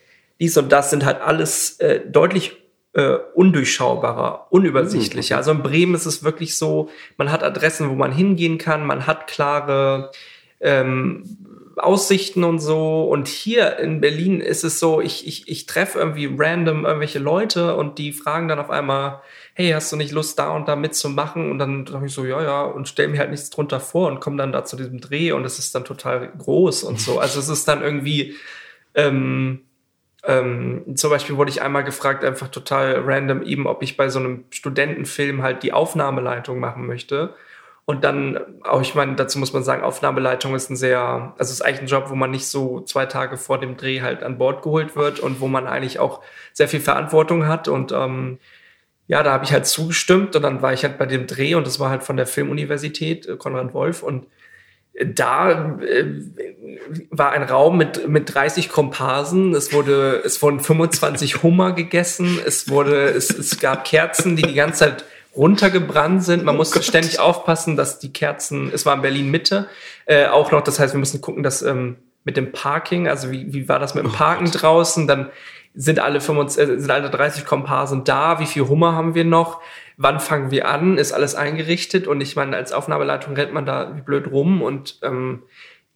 dies 0.40 0.56
und 0.56 0.70
das 0.70 0.90
sind 0.90 1.04
halt 1.04 1.20
alles 1.20 1.78
äh, 1.80 2.00
deutlich 2.06 2.56
äh, 2.94 3.18
undurchschaubarer, 3.34 4.46
unübersichtlicher. 4.50 5.34
Mhm. 5.34 5.38
Also 5.38 5.50
in 5.52 5.62
Bremen 5.62 5.94
ist 5.94 6.06
es 6.06 6.24
wirklich 6.24 6.56
so, 6.56 6.88
man 7.16 7.30
hat 7.30 7.42
Adressen, 7.42 7.90
wo 7.90 7.94
man 7.94 8.12
hingehen 8.12 8.58
kann, 8.58 8.86
man 8.86 9.06
hat 9.06 9.26
klare 9.26 10.10
ähm, 10.60 11.24
Aussichten 11.76 12.44
und 12.44 12.58
so. 12.58 13.04
Und 13.04 13.28
hier 13.28 13.78
in 13.78 14.00
Berlin 14.00 14.40
ist 14.40 14.64
es 14.64 14.80
so, 14.80 15.00
ich, 15.00 15.26
ich, 15.26 15.48
ich 15.48 15.66
treffe 15.66 15.98
irgendwie 15.98 16.34
random 16.36 16.84
irgendwelche 16.84 17.18
Leute 17.18 17.76
und 17.76 17.98
die 17.98 18.12
fragen 18.12 18.48
dann 18.48 18.58
auf 18.58 18.70
einmal, 18.70 19.20
hey, 19.58 19.70
hast 19.70 19.90
du 19.90 19.96
nicht 19.96 20.12
Lust, 20.12 20.38
da 20.38 20.50
und 20.50 20.68
da 20.68 20.76
mitzumachen? 20.76 21.50
Und 21.50 21.58
dann 21.58 21.84
sage 21.84 22.06
ich 22.06 22.12
so, 22.12 22.24
ja, 22.24 22.40
ja, 22.40 22.62
und 22.62 22.86
stell 22.86 23.08
mir 23.08 23.18
halt 23.18 23.30
nichts 23.30 23.50
drunter 23.50 23.80
vor 23.80 24.06
und 24.06 24.20
komme 24.20 24.36
dann 24.36 24.52
da 24.52 24.64
zu 24.64 24.76
diesem 24.76 25.00
Dreh 25.00 25.32
und 25.32 25.44
es 25.44 25.58
ist 25.58 25.74
dann 25.74 25.84
total 25.84 26.30
groß 26.38 26.84
und 26.84 27.00
so. 27.00 27.18
Also 27.18 27.40
es 27.40 27.48
ist 27.48 27.66
dann 27.66 27.82
irgendwie, 27.82 28.36
ähm, 28.94 29.62
ähm, 30.22 30.94
zum 30.94 31.10
Beispiel 31.10 31.36
wurde 31.36 31.50
ich 31.50 31.60
einmal 31.60 31.82
gefragt, 31.82 32.24
einfach 32.24 32.46
total 32.46 33.02
random, 33.04 33.42
eben, 33.42 33.66
ob 33.66 33.82
ich 33.82 33.96
bei 33.96 34.08
so 34.10 34.20
einem 34.20 34.44
Studentenfilm 34.50 35.42
halt 35.42 35.64
die 35.64 35.72
Aufnahmeleitung 35.72 36.60
machen 36.60 36.86
möchte. 36.86 37.34
Und 37.84 38.04
dann 38.04 38.38
auch, 38.62 38.80
ich 38.80 38.94
meine, 38.94 39.16
dazu 39.16 39.40
muss 39.40 39.52
man 39.52 39.64
sagen, 39.64 39.82
Aufnahmeleitung 39.82 40.54
ist 40.54 40.70
ein 40.70 40.76
sehr, 40.76 41.34
also 41.36 41.52
ist 41.52 41.62
eigentlich 41.62 41.80
ein 41.80 41.86
Job, 41.88 42.10
wo 42.10 42.14
man 42.14 42.30
nicht 42.30 42.46
so 42.46 42.82
zwei 42.82 43.06
Tage 43.06 43.36
vor 43.36 43.58
dem 43.58 43.76
Dreh 43.76 44.02
halt 44.02 44.22
an 44.22 44.38
Bord 44.38 44.62
geholt 44.62 44.94
wird 44.94 45.18
und 45.18 45.40
wo 45.40 45.48
man 45.48 45.66
eigentlich 45.66 45.98
auch 45.98 46.22
sehr 46.52 46.68
viel 46.68 46.80
Verantwortung 46.80 47.48
hat 47.48 47.66
und 47.66 47.90
ähm, 47.90 48.38
ja, 49.08 49.22
da 49.22 49.32
habe 49.32 49.44
ich 49.44 49.52
halt 49.52 49.66
zugestimmt 49.66 50.36
und 50.36 50.42
dann 50.42 50.62
war 50.62 50.74
ich 50.74 50.84
halt 50.84 50.98
bei 50.98 51.06
dem 51.06 51.26
Dreh 51.26 51.54
und 51.54 51.66
das 51.66 51.80
war 51.80 51.90
halt 51.90 52.02
von 52.02 52.16
der 52.16 52.26
Filmuniversität 52.26 53.26
äh, 53.26 53.36
Konrad 53.36 53.72
Wolf 53.72 54.02
und 54.02 54.26
äh, 54.92 55.06
da 55.06 55.78
äh, 55.80 56.04
war 57.10 57.32
ein 57.32 57.42
Raum 57.42 57.78
mit, 57.78 58.06
mit 58.06 58.32
30 58.34 58.68
Komparsen. 58.68 59.54
Es 59.54 59.72
wurde, 59.72 60.22
es 60.24 60.40
wurden 60.42 60.60
25 60.60 61.42
Hummer 61.42 61.72
gegessen. 61.72 62.38
Es 62.44 62.68
wurde, 62.68 63.06
es, 63.08 63.30
es 63.30 63.58
gab 63.58 63.84
Kerzen, 63.86 64.36
die 64.36 64.42
die 64.42 64.54
ganze 64.54 64.80
Zeit 64.80 65.04
runtergebrannt 65.34 66.22
sind. 66.22 66.44
Man 66.44 66.56
Oh 66.56 66.58
musste 66.58 66.80
Gott. 66.80 66.84
ständig 66.84 67.18
aufpassen, 67.18 67.76
dass 67.76 67.98
die 67.98 68.12
Kerzen, 68.12 68.70
es 68.74 68.84
war 68.84 68.94
in 68.94 69.02
Berlin 69.02 69.30
Mitte, 69.30 69.68
äh, 70.04 70.26
auch 70.26 70.52
noch, 70.52 70.62
das 70.62 70.78
heißt, 70.78 70.94
wir 70.94 70.98
mussten 70.98 71.20
gucken, 71.22 71.42
dass 71.42 71.62
ähm, 71.62 71.96
mit 72.24 72.36
dem 72.36 72.52
Parking, 72.52 73.08
also 73.08 73.30
wie, 73.30 73.52
wie 73.52 73.68
war 73.68 73.78
das 73.78 73.94
mit 73.94 74.04
dem 74.04 74.12
Parken 74.12 74.50
draußen, 74.50 75.06
dann 75.06 75.30
sind 75.74 76.00
alle 76.00 76.20
25, 76.20 76.62
äh, 76.62 76.78
sind 76.78 76.90
alle 76.90 77.10
30 77.10 77.44
Komparsen 77.44 78.04
da, 78.04 78.40
wie 78.40 78.46
viel 78.46 78.68
Hummer 78.68 78.94
haben 78.94 79.14
wir 79.14 79.24
noch, 79.24 79.60
wann 79.96 80.20
fangen 80.20 80.50
wir 80.50 80.68
an, 80.68 80.96
ist 80.96 81.12
alles 81.12 81.34
eingerichtet? 81.34 82.06
Und 82.06 82.20
ich 82.20 82.36
meine, 82.36 82.56
als 82.56 82.72
Aufnahmeleitung 82.72 83.34
rennt 83.34 83.52
man 83.52 83.66
da 83.66 83.94
wie 83.96 84.00
blöd 84.00 84.30
rum. 84.30 84.62
Und 84.62 84.98
ähm, 85.02 85.42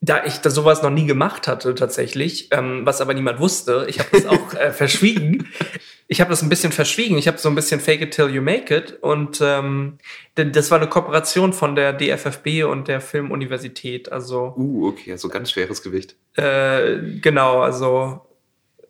da 0.00 0.24
ich 0.24 0.38
das 0.38 0.54
sowas 0.54 0.82
noch 0.82 0.90
nie 0.90 1.06
gemacht 1.06 1.48
hatte 1.48 1.74
tatsächlich, 1.74 2.48
ähm, 2.50 2.82
was 2.84 3.00
aber 3.00 3.14
niemand 3.14 3.38
wusste, 3.38 3.86
ich 3.88 4.00
habe 4.00 4.08
das 4.12 4.26
auch 4.26 4.54
äh, 4.54 4.72
verschwiegen. 4.72 5.48
Ich 6.12 6.20
habe 6.20 6.28
das 6.28 6.42
ein 6.42 6.50
bisschen 6.50 6.72
verschwiegen. 6.72 7.16
Ich 7.16 7.26
habe 7.26 7.38
so 7.38 7.48
ein 7.48 7.54
bisschen 7.54 7.80
Fake 7.80 8.02
it 8.02 8.10
till 8.10 8.28
you 8.28 8.42
make 8.42 8.74
it 8.74 8.98
und 9.00 9.40
ähm, 9.40 9.96
das 10.34 10.70
war 10.70 10.78
eine 10.78 10.90
Kooperation 10.90 11.54
von 11.54 11.74
der 11.74 11.94
DFFB 11.94 12.64
und 12.68 12.86
der 12.86 13.00
Filmuniversität. 13.00 14.12
Also 14.12 14.52
Uh, 14.58 14.88
okay, 14.88 15.12
also 15.12 15.30
ganz 15.30 15.50
schweres 15.52 15.82
Gewicht. 15.82 16.16
äh, 16.34 17.18
genau, 17.22 17.62
also 17.62 18.26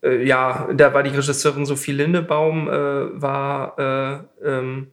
äh, 0.02 0.26
ja, 0.26 0.68
da 0.74 0.92
war 0.94 1.04
die 1.04 1.10
Regisseurin 1.10 1.64
Sophie 1.64 1.92
Lindebaum, 1.92 2.68
äh, 2.68 3.22
war 3.22 3.78
äh, 4.42 4.48
ähm, 4.48 4.88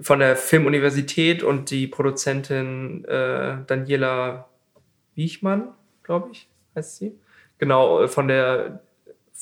von 0.00 0.18
der 0.18 0.34
Filmuniversität 0.34 1.44
und 1.44 1.70
die 1.70 1.86
Produzentin 1.86 3.04
äh, 3.04 3.58
Daniela 3.64 4.48
Wiechmann, 5.14 5.68
glaube 6.02 6.30
ich, 6.32 6.48
heißt 6.74 6.96
sie. 6.96 7.12
Genau, 7.58 8.02
äh, 8.02 8.08
von 8.08 8.26
der 8.26 8.80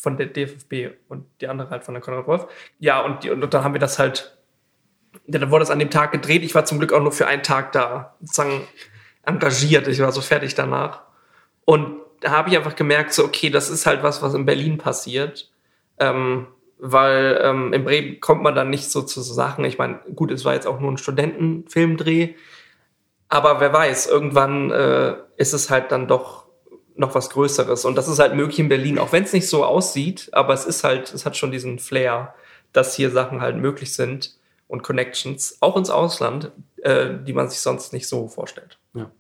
von 0.02 0.16
der 0.16 0.26
DFFB 0.26 0.96
und 1.08 1.26
die 1.40 1.46
andere 1.46 1.70
halt 1.70 1.84
von 1.84 1.94
der 1.94 2.02
Konrad 2.02 2.26
Wolf. 2.26 2.48
Ja, 2.80 3.00
und, 3.02 3.22
die, 3.22 3.30
und 3.30 3.54
dann 3.54 3.62
haben 3.62 3.72
wir 3.72 3.80
das 3.80 4.00
halt, 4.00 4.36
ja, 5.26 5.38
dann 5.38 5.52
wurde 5.52 5.62
das 5.62 5.70
an 5.70 5.78
dem 5.78 5.90
Tag 5.90 6.10
gedreht. 6.10 6.42
Ich 6.42 6.56
war 6.56 6.64
zum 6.64 6.78
Glück 6.78 6.92
auch 6.92 7.00
nur 7.00 7.12
für 7.12 7.28
einen 7.28 7.44
Tag 7.44 7.70
da, 7.70 8.16
sozusagen 8.18 8.66
engagiert. 9.24 9.86
Ich 9.86 10.00
war 10.00 10.10
so 10.10 10.20
fertig 10.20 10.56
danach. 10.56 11.02
Und 11.64 12.00
da 12.18 12.32
habe 12.32 12.50
ich 12.50 12.56
einfach 12.56 12.74
gemerkt, 12.74 13.12
so, 13.12 13.24
okay, 13.24 13.48
das 13.48 13.70
ist 13.70 13.86
halt 13.86 14.02
was, 14.02 14.22
was 14.22 14.34
in 14.34 14.44
Berlin 14.44 14.76
passiert. 14.76 15.52
Ähm, 16.00 16.48
weil 16.78 17.40
ähm, 17.40 17.72
in 17.72 17.84
Bremen 17.84 18.18
kommt 18.18 18.42
man 18.42 18.56
dann 18.56 18.70
nicht 18.70 18.90
so 18.90 19.02
zu 19.02 19.22
so 19.22 19.32
Sachen. 19.32 19.64
Ich 19.64 19.78
meine, 19.78 20.00
gut, 20.16 20.32
es 20.32 20.44
war 20.44 20.54
jetzt 20.54 20.66
auch 20.66 20.80
nur 20.80 20.90
ein 20.90 20.98
Studentenfilmdreh. 20.98 22.34
Aber 23.28 23.60
wer 23.60 23.72
weiß, 23.72 24.08
irgendwann 24.08 24.72
äh, 24.72 25.14
ist 25.36 25.52
es 25.52 25.70
halt 25.70 25.92
dann 25.92 26.08
doch 26.08 26.41
noch 26.96 27.14
was 27.14 27.31
Größeres. 27.31 27.85
Und 27.85 27.96
das 27.96 28.09
ist 28.09 28.18
halt 28.18 28.35
möglich 28.35 28.59
in 28.59 28.68
Berlin, 28.68 28.98
auch 28.98 29.12
wenn 29.12 29.24
es 29.24 29.33
nicht 29.33 29.48
so 29.48 29.64
aussieht, 29.64 30.28
aber 30.33 30.52
es 30.55 30.64
ist 30.64 30.85
halt, 30.85 31.12
es 31.12 31.24
hat 31.24 31.37
schon 31.37 31.50
diesen 31.52 31.78
Flair, 31.78 32.35
dass 32.72 32.94
hier 32.94 33.11
Sachen 33.11 33.40
halt 33.40 33.57
möglich 33.57 33.92
sind 33.94 34.35
und 34.68 34.83
Connections, 34.83 35.59
auch 35.61 35.76
ins 35.76 35.90
Ausland, 35.90 36.50
äh, 36.83 37.11
die 37.26 37.33
man 37.33 37.48
sich 37.48 37.61
sonst 37.61 37.92
nicht 37.92 38.09
so 38.09 38.28
vorstellt. 38.28 38.78
Ja. 38.94 39.11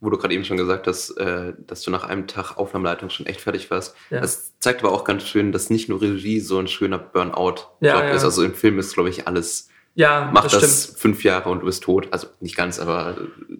Wo 0.00 0.08
du 0.08 0.16
gerade 0.16 0.32
eben 0.32 0.44
schon 0.44 0.56
gesagt 0.56 0.86
hast, 0.86 1.10
äh, 1.18 1.52
dass 1.66 1.82
du 1.82 1.90
nach 1.90 2.04
einem 2.04 2.26
Tag 2.26 2.56
Aufnahmeleitung 2.56 3.10
schon 3.10 3.26
echt 3.26 3.40
fertig 3.40 3.70
warst. 3.70 3.94
Ja. 4.08 4.20
Das 4.20 4.52
zeigt 4.58 4.82
aber 4.82 4.92
auch 4.92 5.04
ganz 5.04 5.24
schön, 5.24 5.52
dass 5.52 5.68
nicht 5.68 5.88
nur 5.88 6.00
Regie 6.00 6.40
so 6.40 6.58
ein 6.58 6.68
schöner 6.68 6.98
Burnout-Job 6.98 7.76
Ja, 7.80 8.04
ja. 8.04 8.10
ist. 8.12 8.24
Also 8.24 8.42
im 8.44 8.54
Film 8.54 8.78
ist, 8.78 8.94
glaube 8.94 9.10
ich, 9.10 9.26
alles, 9.26 9.68
Ja, 9.94 10.30
mach 10.32 10.44
das 10.44 10.60
das, 10.60 10.86
fünf 10.96 11.22
Jahre 11.24 11.50
und 11.50 11.60
du 11.60 11.66
bist 11.66 11.82
tot. 11.82 12.08
Also 12.12 12.28
nicht 12.40 12.56
ganz, 12.56 12.78
aber 12.80 13.16
äh, 13.50 13.56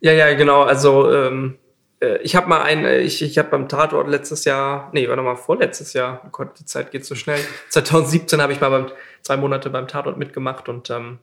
Ja, 0.00 0.12
ja, 0.12 0.34
genau. 0.34 0.62
Also 0.62 1.10
ähm, 1.10 1.54
äh, 1.54 1.67
ich 2.22 2.36
habe 2.36 2.48
mal 2.48 2.62
ein, 2.62 2.84
äh, 2.84 3.00
ich, 3.00 3.22
ich 3.22 3.38
habe 3.38 3.48
beim 3.50 3.68
Tatort 3.68 4.08
letztes 4.08 4.44
Jahr, 4.44 4.90
nee, 4.92 5.08
war 5.08 5.16
noch 5.16 5.24
mal 5.24 5.36
vorletztes 5.36 5.92
Jahr. 5.92 6.22
Oh 6.24 6.28
Gott, 6.30 6.58
die 6.58 6.64
Zeit 6.64 6.90
geht 6.90 7.04
so 7.04 7.14
schnell. 7.14 7.40
2017 7.70 8.40
habe 8.40 8.52
ich 8.52 8.60
mal 8.60 8.70
beim, 8.70 8.86
zwei 9.22 9.36
Monate 9.36 9.70
beim 9.70 9.88
Tatort 9.88 10.16
mitgemacht 10.16 10.68
und 10.68 10.90
ähm, 10.90 11.18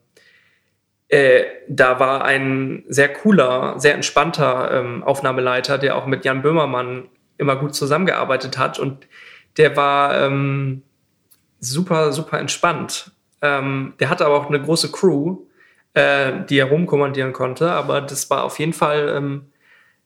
äh, 1.07 1.45
da 1.67 1.99
war 1.99 2.25
ein 2.25 2.83
sehr 2.88 3.13
cooler, 3.13 3.79
sehr 3.79 3.93
entspannter 3.93 4.71
ähm, 4.71 5.03
Aufnahmeleiter, 5.03 5.77
der 5.77 5.95
auch 5.95 6.07
mit 6.07 6.25
Jan 6.25 6.41
Böhmermann 6.41 7.07
immer 7.38 7.55
gut 7.55 7.75
zusammengearbeitet 7.75 8.57
hat 8.57 8.79
und 8.79 9.07
der 9.57 9.77
war 9.77 10.19
ähm, 10.19 10.81
super, 11.59 12.11
super 12.11 12.39
entspannt. 12.39 13.11
Ähm, 13.41 13.93
der 13.99 14.09
hatte 14.09 14.25
aber 14.25 14.35
auch 14.35 14.47
eine 14.47 14.61
große 14.61 14.91
Crew, 14.91 15.38
äh, 15.93 16.33
die 16.49 16.57
er 16.57 16.69
rumkommandieren 16.69 17.33
konnte, 17.33 17.71
aber 17.71 18.01
das 18.01 18.29
war 18.29 18.43
auf 18.43 18.59
jeden 18.59 18.73
Fall 18.73 19.13
ähm, 19.15 19.45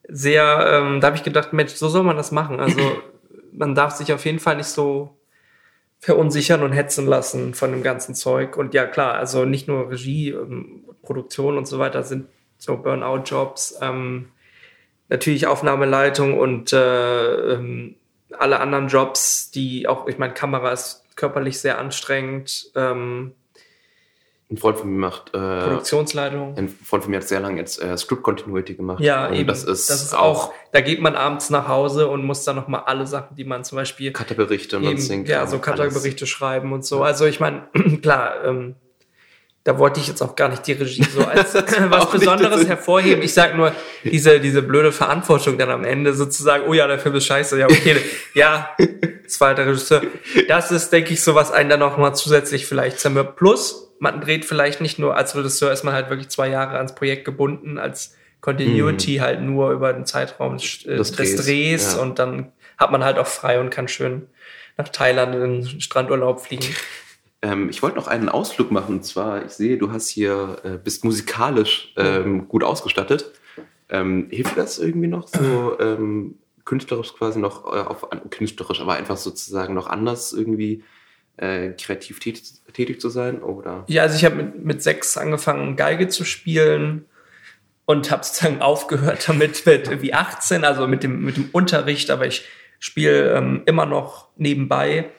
sehr, 0.10 0.68
ähm, 0.72 1.00
da 1.00 1.08
habe 1.08 1.18
ich 1.18 1.24
gedacht, 1.24 1.54
Mensch, 1.54 1.74
so 1.74 1.88
soll 1.88 2.04
man 2.04 2.18
das 2.18 2.32
machen. 2.32 2.60
Also 2.60 2.80
man 3.52 3.76
darf 3.76 3.96
sich 3.96 4.12
auf 4.14 4.26
jeden 4.26 4.40
Fall 4.40 4.58
nicht 4.58 4.68
so 4.68 5.18
verunsichern 6.00 6.64
und 6.64 6.72
hetzen 6.72 7.06
lassen 7.08 7.54
von 7.54 7.72
dem 7.72 7.84
ganzen 7.84 8.16
Zeug. 8.16 8.58
Und 8.58 8.74
ja, 8.74 8.86
klar, 8.86 9.16
also 9.16 9.46
nicht 9.46 9.68
nur 9.68 9.92
Regie, 9.92 10.30
ähm, 10.30 10.86
Produktion 11.02 11.58
und 11.58 11.68
so 11.68 11.80
weiter 11.80 12.04
sind 12.04 12.28
so 12.58 12.78
Burnout-Jobs, 12.78 13.80
ähm, 13.82 14.30
natürlich 15.08 15.48
Aufnahmeleitung 15.48 16.38
und 16.38 16.74
äh, 16.74 17.54
ähm, 17.54 17.96
alle 18.38 18.60
anderen 18.60 18.88
Jobs, 18.88 19.52
die 19.52 19.88
auch, 19.88 20.08
ich 20.08 20.18
meine, 20.18 20.34
Kamera 20.34 20.72
ist 20.72 21.04
körperlich 21.16 21.60
sehr 21.60 21.80
anstrengend, 21.80 22.72
ähm, 22.76 23.34
ein 24.52 24.58
Freund 24.58 24.80
von 24.80 24.90
mir 24.90 24.98
macht, 24.98 25.30
äh, 25.36 25.62
Produktionsleitung. 25.62 26.58
ein 26.58 26.70
Freund 26.70 27.04
von 27.04 27.12
mir 27.12 27.18
hat 27.18 27.28
sehr 27.28 27.40
lange 27.40 27.60
jetzt 27.60 27.82
äh, 27.82 27.96
Script 27.98 28.24
Continuity 28.24 28.74
gemacht. 28.74 29.00
Ja, 29.00 29.32
eben. 29.32 29.48
Das 29.48 29.64
ist, 29.64 29.90
das 29.92 30.02
ist 30.02 30.16
auch, 30.16 30.52
da 30.72 30.82
geht 30.82 31.02
man 31.02 31.16
abends 31.16 31.52
nach 31.52 31.68
Hause 31.68 32.08
und 32.08 32.26
muss 32.26 32.44
dann 32.46 32.56
nochmal 32.56 32.84
alle 32.88 33.06
Sachen, 33.06 33.36
die 33.36 33.44
man 33.44 33.64
zum 33.64 33.76
Beispiel 33.76 34.12
Cutterberichte 34.12 34.78
und 34.78 34.84
eben, 34.84 34.98
sonstigen 34.98 35.26
ja, 35.26 35.46
so. 35.46 35.60
Cutterberichte 35.60 36.26
schreiben 36.26 36.74
und 36.74 36.84
so. 36.84 37.04
Also 37.04 37.26
ich 37.26 37.40
meine, 37.40 37.68
klar, 38.02 38.44
ähm, 38.44 38.76
da 39.66 39.78
wollte 39.78 40.00
ich 40.00 40.08
jetzt 40.08 40.24
auch 40.24 40.36
gar 40.36 40.50
nicht 40.50 40.66
die 40.66 40.72
Regie 40.72 41.04
so 41.04 41.24
als 41.26 41.54
was 41.54 42.06
auch 42.06 42.12
Besonderes 42.12 42.68
hervorheben. 42.68 43.22
Ich 43.22 43.36
sag 43.36 43.56
nur, 43.56 43.72
diese, 44.04 44.40
diese 44.40 44.64
blöde 44.64 44.92
Verantwortung 44.92 45.60
dann 45.60 45.70
am 45.70 45.84
Ende 45.84 46.16
sozusagen, 46.16 46.64
oh 46.68 46.74
ja, 46.74 46.88
der 46.88 46.98
Film 46.98 47.14
ist 47.14 47.28
scheiße, 47.28 47.60
ja, 47.60 47.68
okay, 47.68 47.98
ja, 48.34 48.76
der 48.80 49.68
Regisseur. 49.68 50.02
Das 50.48 50.72
ist, 50.72 50.90
denke 50.90 51.14
ich, 51.14 51.22
so, 51.22 51.36
was 51.36 51.52
einen 51.52 51.70
dann 51.70 51.84
auch 51.84 51.98
mal 51.98 52.16
zusätzlich 52.16 52.66
vielleicht 52.66 53.00
zermürbt. 53.00 53.36
Plus, 53.36 53.89
man 54.00 54.22
dreht 54.22 54.46
vielleicht 54.46 54.82
nicht 54.82 54.98
nur 54.98 55.16
als 55.16 55.36
Regisseur, 55.36 55.72
ist 55.72 55.84
man 55.84 55.94
halt 55.94 56.10
wirklich 56.10 56.30
zwei 56.30 56.50
Jahre 56.50 56.78
ans 56.78 56.96
Projekt 56.96 57.26
gebunden, 57.26 57.78
als 57.78 58.16
Continuity 58.42 59.18
halt 59.18 59.42
nur 59.42 59.72
über 59.72 59.92
den 59.92 60.06
Zeitraum 60.06 60.58
des, 60.58 60.86
äh, 60.86 60.96
Des 60.96 61.12
des 61.12 61.18
Drehs, 61.18 61.46
Drehs, 61.46 61.96
ja. 61.96 62.02
und 62.02 62.20
dann 62.20 62.52
hat 62.78 62.92
man 62.92 63.04
halt 63.04 63.20
auch 63.20 63.28
frei 63.28 63.60
und 63.60 63.70
kann 63.70 63.88
schön 63.88 64.28
nach 64.78 64.88
Thailand 64.90 65.36
in 65.36 65.42
den 65.42 65.82
Strandurlaub 65.82 66.42
fliegen. 66.42 66.76
Ähm, 67.42 67.70
ich 67.70 67.82
wollte 67.82 67.96
noch 67.96 68.08
einen 68.08 68.28
Ausflug 68.28 68.70
machen. 68.70 68.96
Und 68.96 69.06
zwar, 69.06 69.46
ich 69.46 69.52
sehe, 69.52 69.78
du 69.78 69.94
hast 69.94 70.10
hier, 70.10 70.58
äh, 70.64 70.78
bist 70.78 71.06
musikalisch 71.06 71.94
ähm, 71.96 72.50
gut 72.50 72.66
ausgestattet. 72.66 73.32
Ähm, 73.88 74.28
hilft 74.30 74.58
das 74.58 74.78
irgendwie 74.78 75.08
noch 75.08 75.30
so 75.30 75.78
ähm, 75.80 76.36
künstlerisch 76.66 77.14
quasi 77.14 77.40
noch 77.40 77.66
äh, 77.66 77.80
auf 77.80 78.08
künstlerisch, 78.30 78.82
aber 78.82 78.96
einfach 78.96 79.16
sozusagen 79.16 79.74
noch 79.74 79.88
anders 79.88 80.34
irgendwie 80.34 80.84
äh, 81.40 81.70
kreativ 81.72 82.20
tätig, 82.20 82.44
tätig 82.74 83.02
zu 83.02 83.10
sein? 83.10 83.42
Oder? 83.42 83.86
Ja, 83.88 84.04
also 84.04 84.16
ich 84.16 84.26
habe 84.26 84.36
mit, 84.36 84.66
mit 84.66 84.84
sechs 84.84 85.18
angefangen, 85.18 85.76
Geige 85.76 86.08
zu 86.08 86.24
spielen 86.24 87.06
und 87.86 88.12
habe 88.12 88.24
sozusagen 88.24 88.62
aufgehört 88.62 89.28
damit 89.28 89.66
mit 89.66 89.88
irgendwie 89.88 90.14
18, 90.14 90.64
also 90.64 90.88
mit 90.88 91.04
dem, 91.04 91.24
mit 91.24 91.38
dem 91.38 91.50
Unterricht, 91.52 92.12
aber 92.12 92.28
ich 92.28 92.46
spiele 92.80 93.34
ähm, 93.34 93.64
immer 93.66 93.86
noch 93.86 94.28
nebenbei. 94.38 95.10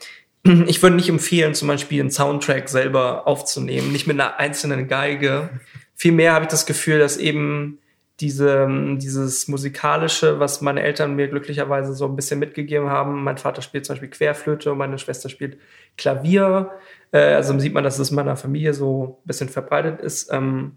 Ich 0.43 0.83
würde 0.83 0.97
nicht 0.97 1.11
empfehlen, 1.11 1.55
zum 1.55 1.69
Beispiel 1.69 2.01
einen 2.01 2.11
Soundtrack 2.11 2.71
selber 2.71 3.27
aufzunehmen, 3.27 3.93
nicht 3.93 4.07
mit 4.07 4.19
einer 4.19 4.39
einzelnen 4.39 4.89
Geige. 4.89 5.51
Vielmehr 5.95 6.33
habe 6.33 6.47
ich 6.47 6.51
das 6.51 6.65
Gefühl, 6.65 6.99
dass 6.99 7.19
eben 7.19 7.79
diese, 8.21 8.69
dieses 8.97 9.49
musikalische, 9.49 10.41
was 10.41 10.61
meine 10.61 10.83
Eltern 10.83 11.17
mir 11.17 11.29
glücklicherweise 11.29 11.95
so 11.95 12.07
ein 12.07 12.17
bisschen 12.17 12.39
mitgegeben 12.39 12.89
haben. 12.89 13.25
Mein 13.25 13.39
Vater 13.39 13.63
spielt 13.63 13.87
zum 13.87 13.95
Beispiel 13.95 14.11
Querflöte 14.11 14.73
und 14.73 14.79
meine 14.79 14.99
Schwester 14.99 15.29
spielt 15.29 15.59
Klavier. 15.97 16.71
Äh, 17.13 17.35
also 17.35 17.59
sieht 17.59 17.73
man, 17.73 17.85
dass 17.85 17.99
es 17.99 18.11
in 18.11 18.17
meiner 18.17 18.37
Familie 18.37 18.75
so 18.75 19.21
ein 19.25 19.27
bisschen 19.27 19.49
verbreitet 19.49 20.01
ist. 20.01 20.31
Ähm, 20.33 20.77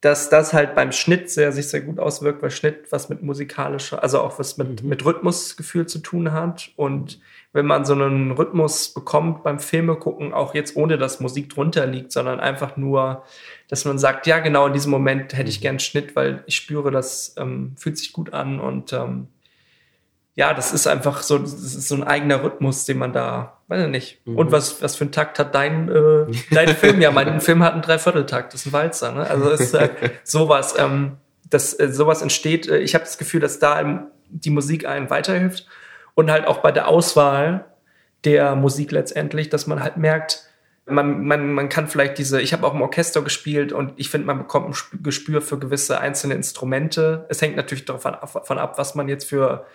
dass 0.00 0.30
das 0.30 0.54
halt 0.54 0.74
beim 0.74 0.92
Schnitt 0.92 1.30
sehr, 1.30 1.52
sich 1.52 1.68
sehr 1.68 1.82
gut 1.82 1.98
auswirkt, 1.98 2.42
weil 2.42 2.50
Schnitt 2.50 2.90
was 2.90 3.10
mit 3.10 3.22
musikalischer, 3.22 4.02
also 4.02 4.20
auch 4.20 4.38
was 4.38 4.56
mit, 4.56 4.82
mit 4.82 5.04
Rhythmusgefühl 5.04 5.86
zu 5.86 5.98
tun 5.98 6.32
hat. 6.32 6.70
Und 6.76 7.20
wenn 7.52 7.66
man 7.66 7.84
so 7.84 7.92
einen 7.92 8.30
Rhythmus 8.30 8.94
bekommt 8.94 9.42
beim 9.42 9.58
Filme 9.58 9.96
gucken, 9.96 10.32
auch 10.32 10.54
jetzt 10.54 10.74
ohne 10.74 10.96
dass 10.96 11.20
Musik 11.20 11.50
drunter 11.50 11.86
liegt, 11.86 12.12
sondern 12.12 12.40
einfach 12.40 12.78
nur, 12.78 13.24
dass 13.68 13.84
man 13.84 13.98
sagt, 13.98 14.26
ja, 14.26 14.38
genau 14.38 14.68
in 14.68 14.72
diesem 14.72 14.90
Moment 14.90 15.36
hätte 15.36 15.50
ich 15.50 15.60
gern 15.60 15.78
Schnitt, 15.78 16.16
weil 16.16 16.44
ich 16.46 16.56
spüre, 16.56 16.90
das 16.90 17.34
ähm, 17.36 17.74
fühlt 17.76 17.98
sich 17.98 18.12
gut 18.12 18.32
an 18.32 18.58
und 18.58 18.94
ähm, 18.94 19.28
ja, 20.34 20.54
das 20.54 20.72
ist 20.72 20.86
einfach 20.86 21.22
so, 21.22 21.38
das 21.38 21.52
ist 21.52 21.88
so 21.88 21.94
ein 21.96 22.04
eigener 22.04 22.42
Rhythmus, 22.42 22.84
den 22.84 22.98
man 22.98 23.12
da, 23.12 23.58
weiß 23.68 23.84
ich 23.84 23.90
nicht. 23.90 24.20
Und 24.36 24.52
was, 24.52 24.80
was 24.82 24.96
für 24.96 25.04
einen 25.04 25.12
Takt 25.12 25.38
hat 25.38 25.54
dein, 25.54 25.88
äh, 25.88 26.26
dein 26.50 26.68
Film? 26.68 27.00
Ja, 27.00 27.10
mein 27.10 27.40
Film 27.42 27.62
hat 27.62 27.74
einen 27.74 27.82
Dreivierteltakt, 27.82 28.54
das 28.54 28.62
ist 28.62 28.66
ein 28.68 28.72
Walzer, 28.72 29.12
ne? 29.12 29.28
Also 29.28 29.50
es 29.50 29.60
ist 29.60 29.74
äh, 29.74 29.90
sowas, 30.24 30.74
ähm, 30.78 31.16
das, 31.48 31.78
äh, 31.78 31.88
sowas 31.92 32.22
entsteht. 32.22 32.68
Äh, 32.68 32.78
ich 32.78 32.94
habe 32.94 33.04
das 33.04 33.18
Gefühl, 33.18 33.40
dass 33.40 33.58
da 33.58 33.80
ähm, 33.80 34.06
die 34.28 34.50
Musik 34.50 34.86
einem 34.86 35.10
weiterhilft 35.10 35.66
und 36.14 36.30
halt 36.30 36.46
auch 36.46 36.58
bei 36.58 36.72
der 36.72 36.88
Auswahl 36.88 37.66
der 38.24 38.54
Musik 38.54 38.92
letztendlich, 38.92 39.48
dass 39.48 39.66
man 39.66 39.82
halt 39.82 39.96
merkt, 39.96 40.46
Man, 40.86 41.24
man, 41.26 41.52
man 41.52 41.68
kann 41.68 41.86
vielleicht 41.88 42.18
diese, 42.18 42.40
ich 42.40 42.52
habe 42.52 42.66
auch 42.66 42.74
im 42.74 42.82
Orchester 42.82 43.22
gespielt 43.22 43.72
und 43.72 43.92
ich 43.96 44.08
finde, 44.10 44.26
man 44.26 44.38
bekommt 44.38 44.68
ein 44.68 45.02
Gespür 45.02 45.40
für 45.40 45.58
gewisse 45.58 46.00
einzelne 46.00 46.34
Instrumente. 46.34 47.26
Es 47.28 47.40
hängt 47.42 47.56
natürlich 47.56 47.84
davon 47.84 48.14
ab, 48.14 48.78
was 48.78 48.94
man 48.94 49.08
jetzt 49.08 49.28
für 49.28 49.66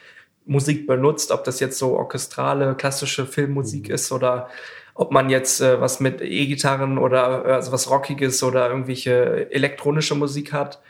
Musik 0.45 0.87
benutzt, 0.87 1.31
ob 1.31 1.43
das 1.43 1.59
jetzt 1.59 1.77
so 1.77 1.97
orchestrale, 1.97 2.75
klassische 2.75 3.25
Filmmusik 3.25 3.89
mhm. 3.89 3.95
ist 3.95 4.11
oder 4.11 4.49
ob 4.93 5.11
man 5.11 5.29
jetzt 5.29 5.61
äh, 5.61 5.79
was 5.81 5.99
mit 5.99 6.21
E-Gitarren 6.21 6.97
oder 6.97 7.45
äh, 7.45 7.51
also 7.53 7.71
was 7.71 7.89
Rockiges 7.89 8.41
oder 8.43 8.69
irgendwelche 8.69 9.51
elektronische 9.51 10.15
Musik 10.15 10.53
hat. 10.53 10.81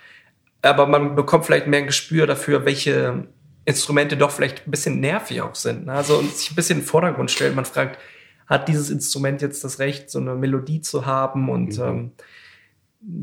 Aber 0.62 0.88
man 0.88 1.16
bekommt 1.16 1.46
vielleicht 1.46 1.68
mehr 1.68 1.80
ein 1.80 1.88
Gespür 1.88 2.28
dafür, 2.28 2.66
welche 2.66 3.28
Instrumente 3.66 4.16
doch 4.16 4.32
vielleicht 4.32 4.68
ein 4.68 4.72
bisschen 4.72 5.00
nervig 5.00 5.42
auch 5.42 5.56
sind. 5.56 5.88
Ne? 5.88 5.94
Also 5.94 6.18
und 6.18 6.36
sich 6.36 6.52
ein 6.52 6.56
bisschen 6.56 6.78
in 6.78 6.84
den 6.84 6.88
Vordergrund 6.88 7.32
stellt. 7.32 7.56
Man 7.56 7.66
fragt, 7.66 8.00
hat 8.48 8.68
dieses 8.68 8.92
Instrument 8.92 9.42
jetzt 9.42 9.64
das 9.64 9.80
Recht, 9.80 10.12
so 10.12 10.20
eine 10.20 10.36
Melodie 10.36 10.82
zu 10.82 11.06
haben 11.06 11.50
und 11.50 11.78
mhm. 11.78 11.84
ähm, 11.84 12.12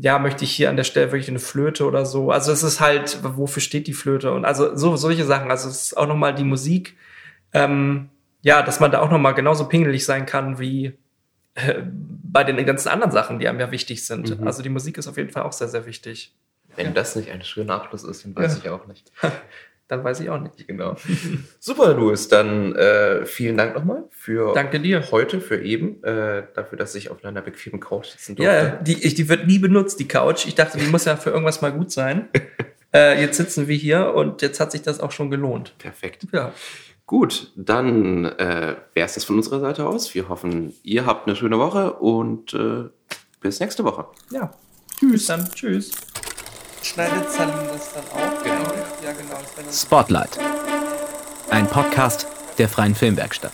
ja, 0.01 0.19
möchte 0.19 0.43
ich 0.43 0.51
hier 0.51 0.69
an 0.69 0.77
der 0.77 0.83
Stelle 0.83 1.11
wirklich 1.11 1.29
eine 1.29 1.39
Flöte 1.39 1.85
oder 1.85 2.05
so. 2.05 2.31
Also 2.31 2.51
es 2.51 2.63
ist 2.63 2.79
halt, 2.79 3.19
wofür 3.23 3.61
steht 3.61 3.87
die 3.87 3.93
Flöte? 3.93 4.31
Und 4.31 4.45
also 4.45 4.75
so 4.75 4.95
solche 4.95 5.25
Sachen. 5.25 5.51
Also 5.51 5.69
es 5.69 5.87
ist 5.87 5.97
auch 5.97 6.07
nochmal 6.07 6.33
die 6.33 6.43
Musik. 6.43 6.95
Ähm, 7.53 8.09
ja, 8.41 8.61
dass 8.61 8.79
man 8.79 8.91
da 8.91 9.01
auch 9.01 9.11
nochmal 9.11 9.33
genauso 9.33 9.67
pingelig 9.67 10.05
sein 10.05 10.25
kann 10.25 10.59
wie 10.59 10.97
äh, 11.55 11.81
bei 11.85 12.43
den 12.43 12.63
ganzen 12.65 12.89
anderen 12.89 13.11
Sachen, 13.11 13.39
die 13.39 13.47
einem 13.47 13.59
ja 13.59 13.71
wichtig 13.71 14.05
sind. 14.05 14.39
Mhm. 14.39 14.47
Also 14.47 14.63
die 14.63 14.69
Musik 14.69 14.97
ist 14.97 15.07
auf 15.07 15.17
jeden 15.17 15.29
Fall 15.29 15.43
auch 15.43 15.53
sehr, 15.53 15.67
sehr 15.67 15.85
wichtig. 15.85 16.33
Wenn 16.75 16.87
ja. 16.87 16.91
das 16.91 17.15
nicht 17.15 17.29
ein 17.29 17.43
schöner 17.43 17.75
Abschluss 17.75 18.03
ist, 18.03 18.25
dann 18.25 18.35
weiß 18.35 18.55
ja. 18.55 18.59
ich 18.63 18.69
auch 18.69 18.87
nicht. 18.87 19.11
dann 19.87 20.03
weiß 20.03 20.21
ich 20.21 20.29
auch 20.29 20.39
nicht. 20.39 20.67
Genau. 20.67 20.95
Super, 21.59 21.93
Louis. 21.93 22.27
Dann 22.27 22.75
äh, 22.75 23.25
vielen 23.25 23.57
Dank 23.57 23.75
nochmal 23.75 24.05
für 24.09 24.53
Danke 24.53 24.79
dir. 24.79 25.11
heute, 25.11 25.41
für 25.41 25.61
eben, 25.61 26.03
äh, 26.03 26.43
dafür, 26.53 26.77
dass 26.77 26.95
ich 26.95 27.11
auf 27.11 27.23
einer 27.23 27.41
bequemen 27.41 27.79
Couch 27.79 28.07
sitzen 28.07 28.35
durfte. 28.35 28.53
Ja, 28.53 28.69
die, 28.81 29.03
ich, 29.03 29.15
die 29.15 29.29
wird 29.29 29.45
nie 29.47 29.59
benutzt, 29.59 29.99
die 29.99 30.07
Couch. 30.07 30.45
Ich 30.45 30.55
dachte, 30.55 30.77
die 30.77 30.87
muss 30.87 31.05
ja 31.05 31.15
für 31.15 31.31
irgendwas 31.31 31.61
mal 31.61 31.71
gut 31.71 31.91
sein. 31.91 32.29
äh, 32.93 33.21
jetzt 33.21 33.37
sitzen 33.37 33.67
wir 33.67 33.75
hier 33.75 34.13
und 34.13 34.41
jetzt 34.41 34.59
hat 34.59 34.71
sich 34.71 34.81
das 34.81 34.99
auch 34.99 35.11
schon 35.11 35.29
gelohnt. 35.29 35.75
Perfekt. 35.77 36.27
Ja. 36.31 36.53
Gut, 37.05 37.51
dann 37.57 38.25
äh, 38.25 38.77
wäre 38.93 39.05
es 39.05 39.15
das 39.15 39.25
von 39.25 39.35
unserer 39.35 39.59
Seite 39.59 39.85
aus. 39.85 40.15
Wir 40.15 40.29
hoffen, 40.29 40.73
ihr 40.83 41.05
habt 41.05 41.27
eine 41.27 41.35
schöne 41.35 41.59
Woche 41.59 41.93
und 41.93 42.53
äh, 42.53 42.85
bis 43.41 43.59
nächste 43.59 43.83
Woche. 43.83 44.05
Ja. 44.31 44.51
Tschüss. 44.97 45.25
Dann 45.25 45.49
tschüss. 45.51 45.91
Schneidet 46.81 47.29
Salim 47.29 47.67
das 47.67 47.93
dann 47.93 48.03
auch? 48.13 48.52
Spotlight. 49.71 50.37
Ein 51.49 51.67
Podcast 51.67 52.27
der 52.57 52.69
Freien 52.69 52.95
Filmwerkstatt. 52.95 53.53